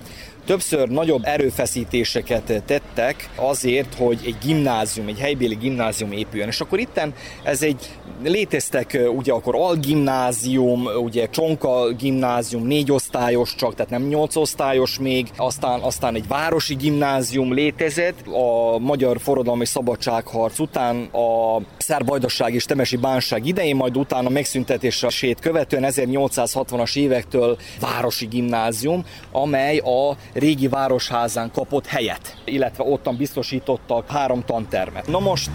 [0.47, 6.47] többször nagyobb erőfeszítéseket tettek azért, hogy egy gimnázium, egy helybéli gimnázium épüljön.
[6.47, 7.13] És akkor itten
[7.43, 7.89] ez egy,
[8.23, 15.27] léteztek ugye akkor algimnázium, ugye Csonka gimnázium, négy osztályos csak, tehát nem nyolc osztályos még,
[15.37, 22.65] aztán, aztán egy városi gimnázium létezett, a magyar forradalmi szabadságharc után a szerb vajdaság és
[22.65, 30.67] temesi bánság idején, majd utána megszüntetésre sét követően 1860-as évektől városi gimnázium, amely a régi
[30.67, 35.07] városházán kapott helyet, illetve ottan biztosítottak három tantermet.
[35.07, 35.51] Na most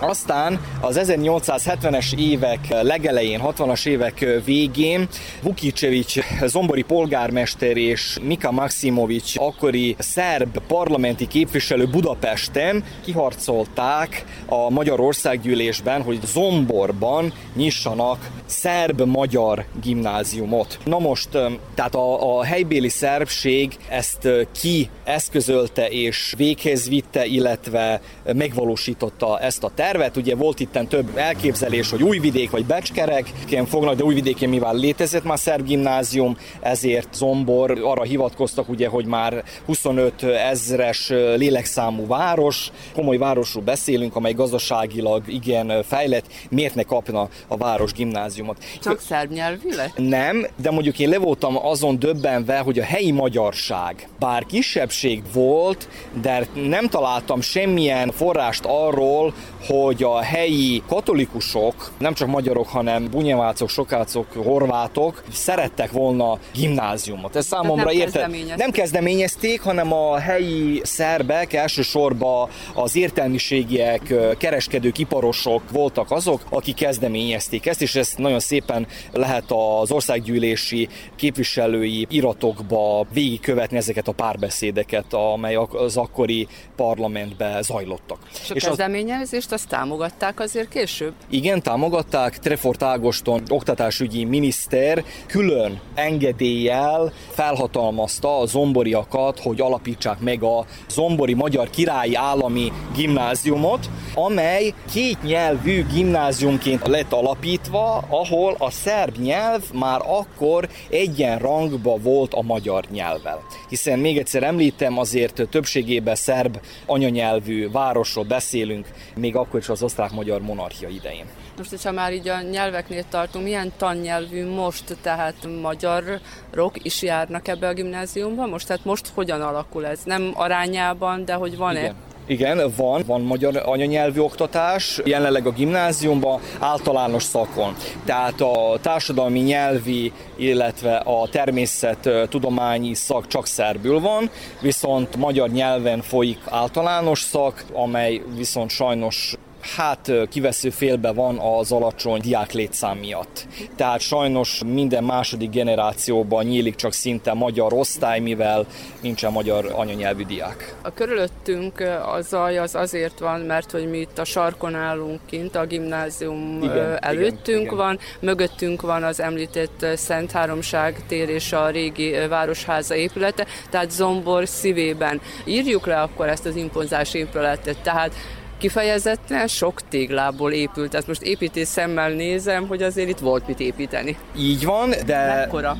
[0.00, 5.08] aztán az 1870-es évek legelején, 60-as évek végén
[5.42, 16.02] Vukicevics zombori polgármester és Mika Maximovics akkori szerb parlamenti képviselő Budapesten kiharcolták a Magyar Országgyűlésben,
[16.02, 20.78] hogy Zomborban nyissanak szerb-magyar gimnáziumot.
[20.84, 21.28] Na most,
[21.74, 24.28] tehát a, a helybéli szerbség ezt
[24.60, 28.00] ki eszközölte és véghez vitte, illetve
[28.32, 33.66] megvalósította ezt a tervet tervet, ugye volt itt több elképzelés, hogy Újvidék vagy Becskerek, ilyen
[33.66, 39.44] fognak, de Újvidékén mivel létezett már szerb gimnázium, ezért Zombor arra hivatkoztak, ugye, hogy már
[39.66, 47.56] 25 ezres lélekszámú város, komoly városról beszélünk, amely gazdaságilag igen fejlett, miért ne kapna a
[47.56, 48.64] város gimnáziumot?
[48.82, 49.92] Csak szerb nyelvű lett?
[49.96, 55.88] Nem, de mondjuk én le voltam azon döbbenve, hogy a helyi magyarság, bár kisebbség volt,
[56.20, 59.34] de nem találtam semmilyen forrást arról,
[59.66, 67.36] hogy a helyi katolikusok, nem csak magyarok, hanem bunyevácok, sokácok, horvátok szerettek volna gimnáziumot.
[67.36, 68.30] Ez számomra nem érte...
[68.56, 77.66] Nem kezdeményezték, hanem a helyi szerbek, elsősorban az értelmiségiek, kereskedők, iparosok voltak azok, akik kezdeményezték
[77.66, 79.44] ezt, és ezt nagyon szépen lehet
[79.80, 86.46] az országgyűlési képviselői iratokba végigkövetni ezeket a párbeszédeket, amely az akkori
[86.76, 88.18] parlamentbe zajlottak.
[88.42, 91.12] És a és kezdeményezést azt támogatták azért később?
[91.30, 92.38] Igen, támogatták.
[92.38, 101.70] Trefort Ágoston, oktatásügyi miniszter külön engedéllyel felhatalmazta a zomboriakat, hogy alapítsák meg a Zombori Magyar
[101.70, 110.68] Királyi Állami Gimnáziumot, amely két nyelvű gimnáziumként lett alapítva, ahol a szerb nyelv már akkor
[110.90, 113.42] egyenrangba volt a magyar nyelvvel.
[113.68, 118.86] Hiszen még egyszer említem, azért többségében szerb anyanyelvű városról beszélünk,
[119.16, 121.24] még akkor is az osztrák-magyar monarchia idején.
[121.56, 127.68] Most, hogyha már így a nyelveknél tartunk, milyen tannyelvű most, tehát magyarok is járnak ebbe
[127.68, 128.46] a gimnáziumba?
[128.46, 130.00] Most, tehát most hogyan alakul ez?
[130.04, 131.80] Nem arányában, de hogy van-e?
[131.80, 131.94] Igen.
[132.28, 137.74] Igen, van, van magyar anyanyelvű oktatás, jelenleg a gimnáziumban általános szakon.
[138.04, 144.30] Tehát a társadalmi nyelvi, illetve a természet tudományi szak csak szerbül van,
[144.60, 152.20] viszont magyar nyelven folyik általános szak, amely viszont sajnos hát kivesző félbe van az alacsony
[152.20, 153.46] diák létszám miatt.
[153.76, 158.66] Tehát sajnos minden második generációban nyílik csak szinte magyar osztály, mivel
[159.00, 160.74] nincsen magyar anyanyelvű diák.
[160.82, 161.80] A körülöttünk
[162.14, 166.62] a zaj az azért van, mert hogy mi itt a sarkon állunk kint, a gimnázium
[166.62, 168.06] igen, előttünk igen, van, igen.
[168.20, 175.20] mögöttünk van az említett Szent Háromság tér és a régi városháza épülete, tehát Zombor szívében.
[175.44, 178.14] Írjuk le akkor ezt az impozáns épületet, tehát
[178.58, 180.90] kifejezetten sok téglából épült.
[180.90, 184.16] Tehát most építés szemmel nézem, hogy azért itt volt mit építeni.
[184.36, 185.26] Így van, de...
[185.26, 185.76] Mekkora?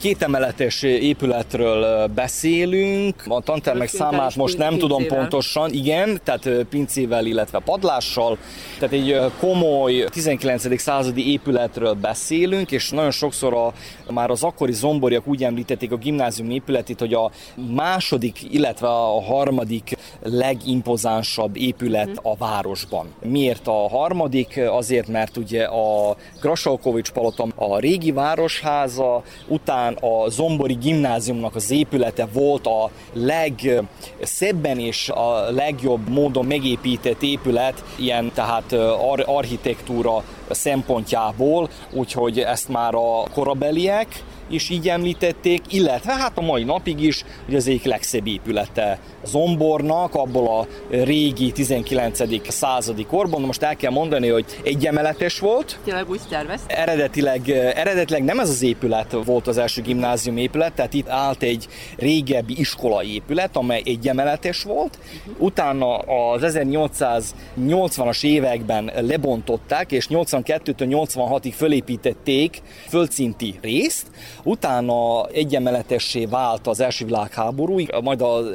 [0.00, 4.96] Kétemeletes épületről beszélünk, a tantermek számát most nem pincével.
[4.96, 8.38] tudom pontosan, igen, tehát pincével, illetve padlással,
[8.78, 10.80] tehát egy komoly 19.
[10.80, 13.72] századi épületről beszélünk, és nagyon sokszor a,
[14.12, 17.30] már az akkori zomboriak úgy említették a gimnázium épületét, hogy a
[17.74, 22.28] második, illetve a harmadik legimpozánsabb épület mhm.
[22.28, 23.06] a városban.
[23.22, 24.60] Miért a harmadik?
[24.70, 32.26] Azért, mert ugye a Grasalkovics palota a régi városháza, után a Zombori gimnáziumnak az épülete
[32.32, 42.38] volt a legszebben és a legjobb módon megépített épület, ilyen tehát ar- architektúra szempontjából, úgyhogy
[42.38, 47.66] ezt már a korabeliek is így említették, illetve hát a mai napig is, hogy az
[47.66, 52.48] egyik legszebb épülete Zombornak, abból a régi 19.
[52.48, 53.40] századi korban.
[53.40, 55.78] Most el kell mondani, hogy egy emeletes volt.
[55.84, 56.60] Tényleg úgy tervez?
[56.66, 61.68] Eredetileg, eredetileg nem ez az épület volt az első gimnázium épület, tehát itt állt egy
[61.96, 64.98] régebbi iskolai épület, amely egy emeletes volt.
[65.26, 65.42] Uh-huh.
[65.42, 74.06] Utána az 1880-as években lebontották, és 82-től 86-ig fölépítették földszinti részt,
[74.42, 78.46] Utána egyemeletessé vált az első világháború, majd az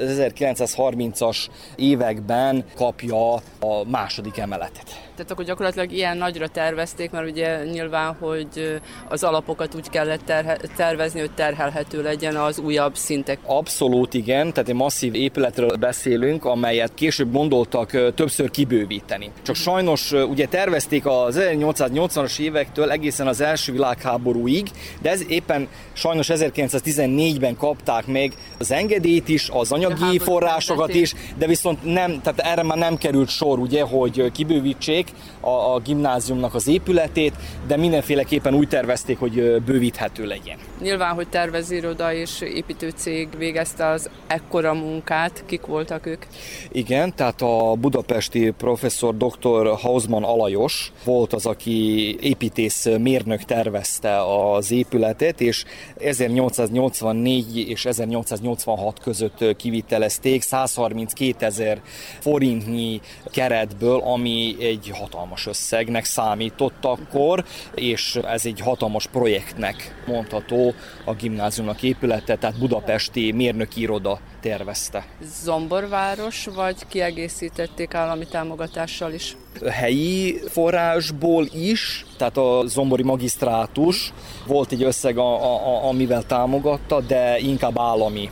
[0.55, 5.13] 1930-as években kapja a második emeletet.
[5.15, 8.79] Tehát akkor gyakorlatilag ilyen nagyra tervezték, mert ugye nyilván, hogy
[9.09, 13.39] az alapokat úgy kellett terhe- tervezni, hogy terhelhető legyen az újabb szintek.
[13.45, 19.31] Abszolút igen, tehát egy masszív épületről beszélünk, amelyet később gondoltak többször kibővíteni.
[19.41, 24.67] Csak sajnos ugye tervezték az 1880-as évektől egészen az első világháborúig,
[25.01, 31.47] de ez éppen sajnos 1914-ben kapták meg az engedélyt is, az anyagi forrásokat is, de
[31.47, 35.04] viszont nem, tehát erre már nem került sor, ugye, hogy kibővítsék,
[35.39, 37.33] a, a gimnáziumnak az épületét,
[37.67, 40.57] de mindenféleképpen úgy tervezték, hogy bővíthető legyen.
[40.81, 46.25] Nyilván, hogy tervezőiroda és építőcég végezte az ekkora munkát, kik voltak ők?
[46.71, 49.75] Igen, tehát a budapesti professzor dr.
[49.81, 54.21] Hausmann Alajos volt az, aki építész mérnök tervezte
[54.53, 55.63] az épületet, és
[55.97, 61.81] 1884 és 1886 között kivitelezték 132 ezer
[62.19, 63.01] forintnyi
[63.31, 70.73] keretből, ami egy hatalmas összegnek számított akkor, és ez egy hatalmas projektnek mondható
[71.05, 75.05] a gimnáziumnak épülete, tehát budapesti mérnöki iroda tervezte.
[75.43, 79.37] Zomborváros, vagy kiegészítették állami támogatással is?
[79.69, 84.13] Helyi forrásból is, tehát a zombori magisztrátus
[84.47, 88.29] volt egy összeg, a, a, amivel támogatta, de inkább állami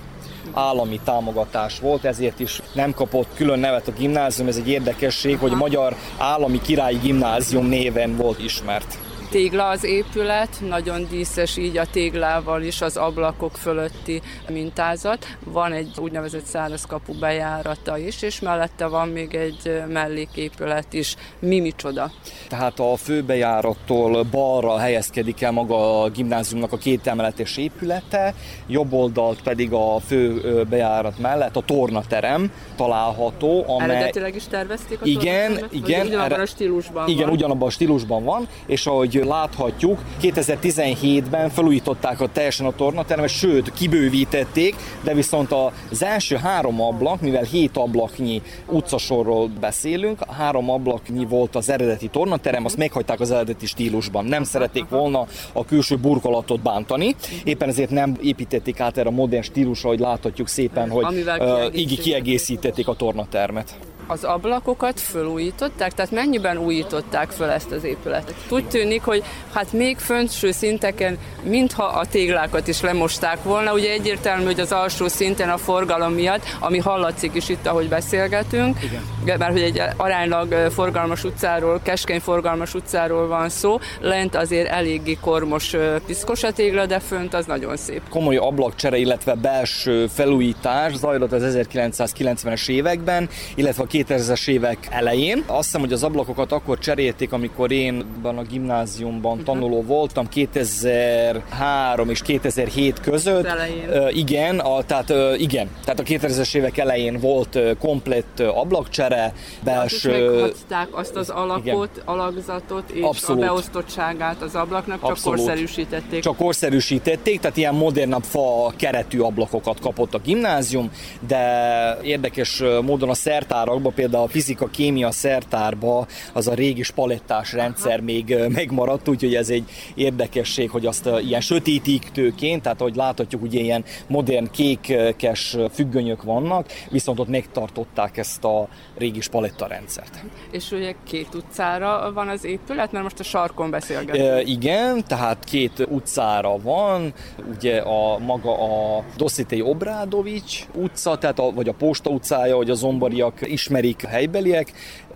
[0.54, 4.48] állami támogatás volt, ezért is nem kapott külön nevet a gimnázium.
[4.48, 8.98] Ez egy érdekesség, hogy a Magyar Állami Királyi Gimnázium néven volt ismert.
[9.34, 15.26] Tégla az épület, nagyon díszes így a téglával is az ablakok fölötti mintázat.
[15.46, 21.16] Van egy úgynevezett szárazkapu bejárata is, és mellette van még egy melléképület is.
[21.40, 22.12] Mi micsoda?
[22.48, 28.34] Tehát a főbejárattól balra helyezkedik el maga a gimnáziumnak a két emeletes épülete,
[28.68, 33.96] jobb oldalt pedig a fő bejárat mellett a tornaterem található, amely...
[33.96, 36.06] Eredetileg is tervezték a Igen, igen.
[36.06, 37.36] Ugyanabban a stílusban Igen, van.
[37.36, 44.76] ugyanabban a stílusban van, és ahogy láthatjuk, 2017-ben felújították a teljesen a tornateremet, sőt, kibővítették,
[45.04, 45.52] de viszont
[45.92, 52.66] az első három ablak, mivel hét ablaknyi utcasorról beszélünk, három ablaknyi volt az eredeti tornaterem,
[52.66, 54.26] azt meghagyták az eredeti stílusban.
[54.26, 59.44] Nem szerették volna a külső burkolatot bántani, éppen ezért nem építették át erre a modern
[59.44, 63.76] stílusra, hogy láthatjuk szépen, hogy uh, így kiegészítették a tornatermet
[64.08, 68.36] az ablakokat fölújították, tehát mennyiben újították föl ezt az épületet?
[68.50, 69.24] Úgy tűnik, hogy
[69.54, 75.08] hát még föntső szinteken, mintha a téglákat is lemosták volna, ugye egyértelmű, hogy az alsó
[75.08, 78.78] szinten a forgalom miatt, ami hallatszik is itt, ahogy beszélgetünk,
[79.24, 79.38] Igen.
[79.38, 85.76] mert hogy egy aránylag forgalmas utcáról, keskeny forgalmas utcáról van szó, lent azért eléggé kormos
[86.06, 88.02] piszkos a tégla, de fönt az nagyon szép.
[88.10, 95.44] Komoly ablakcsere, illetve belső felújítás zajlott az 1990-es években, illetve a 2000-es évek elején.
[95.48, 99.46] Azt hiszem, hogy az ablakokat akkor cserélték, amikor én a gimnáziumban uh-huh.
[99.46, 103.46] tanuló voltam, 2003 és 2007 között.
[103.46, 109.34] Uh, igen, a, tehát igen, tehát a 2000-es évek elején volt komplett ablakcsere,
[109.64, 110.54] belső...
[110.70, 112.06] Hát azt az alakot, igen.
[112.06, 113.42] alakzatot és Abszolút.
[113.42, 115.40] a beosztottságát az ablaknak, csak Abszolút.
[115.40, 116.22] korszerűsítették.
[116.22, 120.92] Csak korszerűsítették, tehát ilyen modernabb fa keretű ablakokat kapott a gimnázium,
[121.28, 127.54] de érdekes módon a szertárak szakokban, például a fizika, kémia szertárba az a régi spalettás
[127.54, 133.60] rendszer még megmaradt, úgyhogy ez egy érdekesség, hogy azt ilyen sötétítőként, tehát ahogy láthatjuk, ugye
[133.60, 140.24] ilyen modern kékes függönyök vannak, viszont ott megtartották ezt a régi spaletta rendszert.
[140.52, 144.26] És ugye két utcára van az épület, mert most a sarkon beszélgetünk.
[144.26, 147.14] E, igen, tehát két utcára van,
[147.56, 152.74] ugye a maga a Dosszitei Obrádovics utca, tehát a, vagy a Posta utcája, hogy a
[152.74, 154.68] zombariak ismer ismerik helybeliek,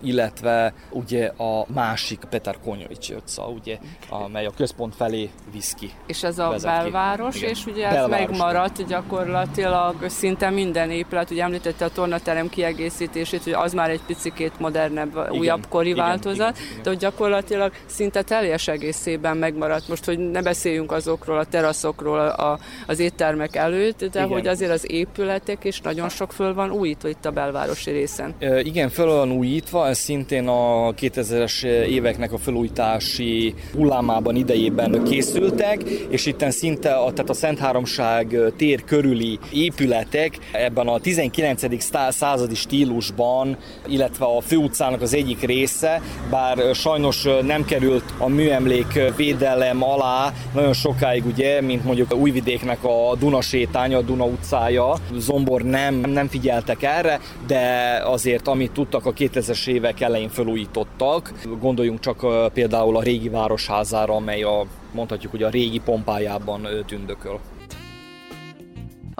[0.02, 5.90] illetve ugye a másik Peter Konyovics utca, ugye, amely a központ felé visz ki.
[6.06, 7.50] És ez a belváros, Igen.
[7.50, 8.12] és ugye belváros.
[8.12, 14.00] ez megmaradt gyakorlatilag szinte minden épület, ugye említette a tornaterem kiegészítését, hogy az már egy
[14.06, 15.30] picikét modernebb, Igen.
[15.30, 16.04] újabb kori Igen.
[16.04, 16.70] változat, Igen.
[16.70, 16.82] Igen.
[16.82, 19.88] de hogy gyakorlatilag szinte teljes egészében megmaradt.
[19.88, 24.28] Most, hogy ne beszéljünk azokról a teraszokról a, az éttermek előtt, de Igen.
[24.28, 28.34] hogy azért az épületek is nagyon sok föl van újítva itt a belvárosi részen.
[28.38, 35.82] E, igen, föl van újítva, ez szintén a 2000-es éveknek a felújítási hullámában idejében készültek,
[36.08, 41.62] és itten szinte a, tehát a Szent Háromság tér körüli épületek ebben a 19.
[42.08, 43.56] századi stílusban,
[43.86, 50.72] illetve a főutcának az egyik része, bár sajnos nem került a műemlék védelem alá nagyon
[50.72, 56.28] sokáig, ugye, mint mondjuk a Újvidéknek a Duna sétánya, a Duna utcája, Zombor nem, nem
[56.28, 61.32] figyeltek erre, de azért amit tudtak a 2000-es évek elején felújítottak.
[61.60, 67.40] Gondoljunk csak például a régi városházára, amely a, mondhatjuk, hogy a régi pompájában tündököl.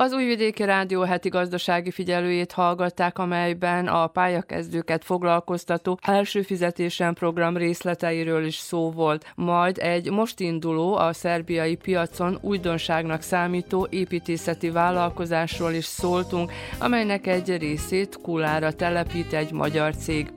[0.00, 8.44] Az Újvidéki Rádió heti gazdasági figyelőjét hallgatták, amelyben a pályakezdőket foglalkoztató első fizetésen program részleteiről
[8.44, 9.32] is szó volt.
[9.34, 17.56] Majd egy most induló, a szerbiai piacon újdonságnak számító építészeti vállalkozásról is szóltunk, amelynek egy
[17.56, 20.32] részét Kulára telepít egy magyar cég.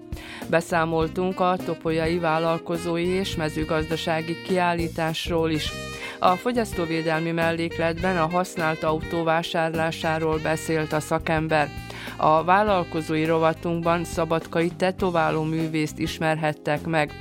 [0.50, 5.91] Beszámoltunk a topolyai vállalkozói és mezőgazdasági kiállításról is.
[6.24, 11.70] A fogyasztóvédelmi mellékletben a használt autó vásárlásáról beszélt a szakember.
[12.18, 17.12] A vállalkozói rovatunkban szabadkai tetováló művészt ismerhettek meg.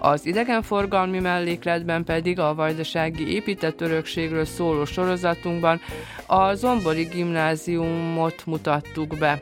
[0.00, 5.80] Az idegenforgalmi mellékletben pedig a vajdasági épített örökségről szóló sorozatunkban
[6.26, 9.38] a Zombori gimnáziumot mutattuk be.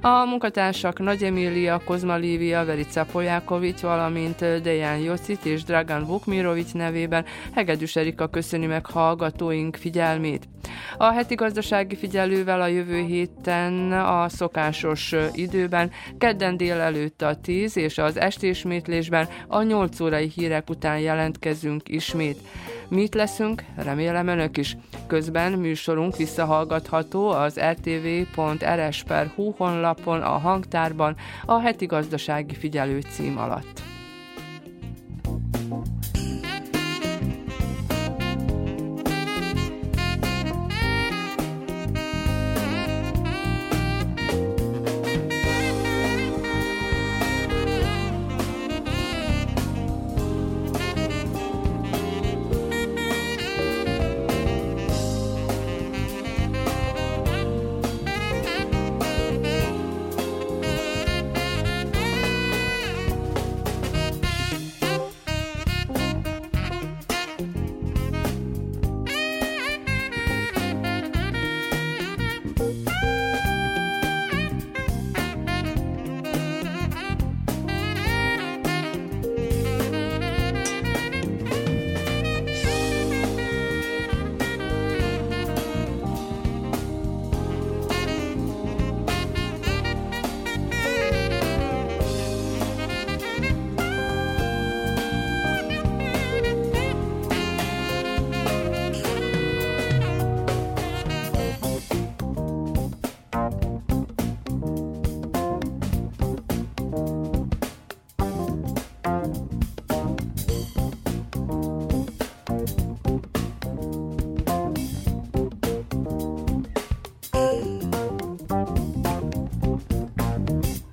[0.00, 7.24] A munkatársak Nagy Emília, Kozma Lívia, Verica Polyákovics, valamint Dejan Jocit és Dragan Vukmirovics nevében
[7.54, 10.48] Hegedűs Erika köszöni meg hallgatóink figyelmét.
[10.96, 17.98] A heti gazdasági figyelővel a jövő héten a szokásos időben, kedden délelőtt a 10 és
[17.98, 22.38] az estéismétlésben a 8 órai hírek után jelentkezünk ismét.
[22.94, 24.76] Mi itt leszünk, remélem önök is.
[25.06, 33.82] Közben műsorunk visszahallgatható az rtv.rs.hu honlapon, a hangtárban, a heti gazdasági figyelő cím alatt.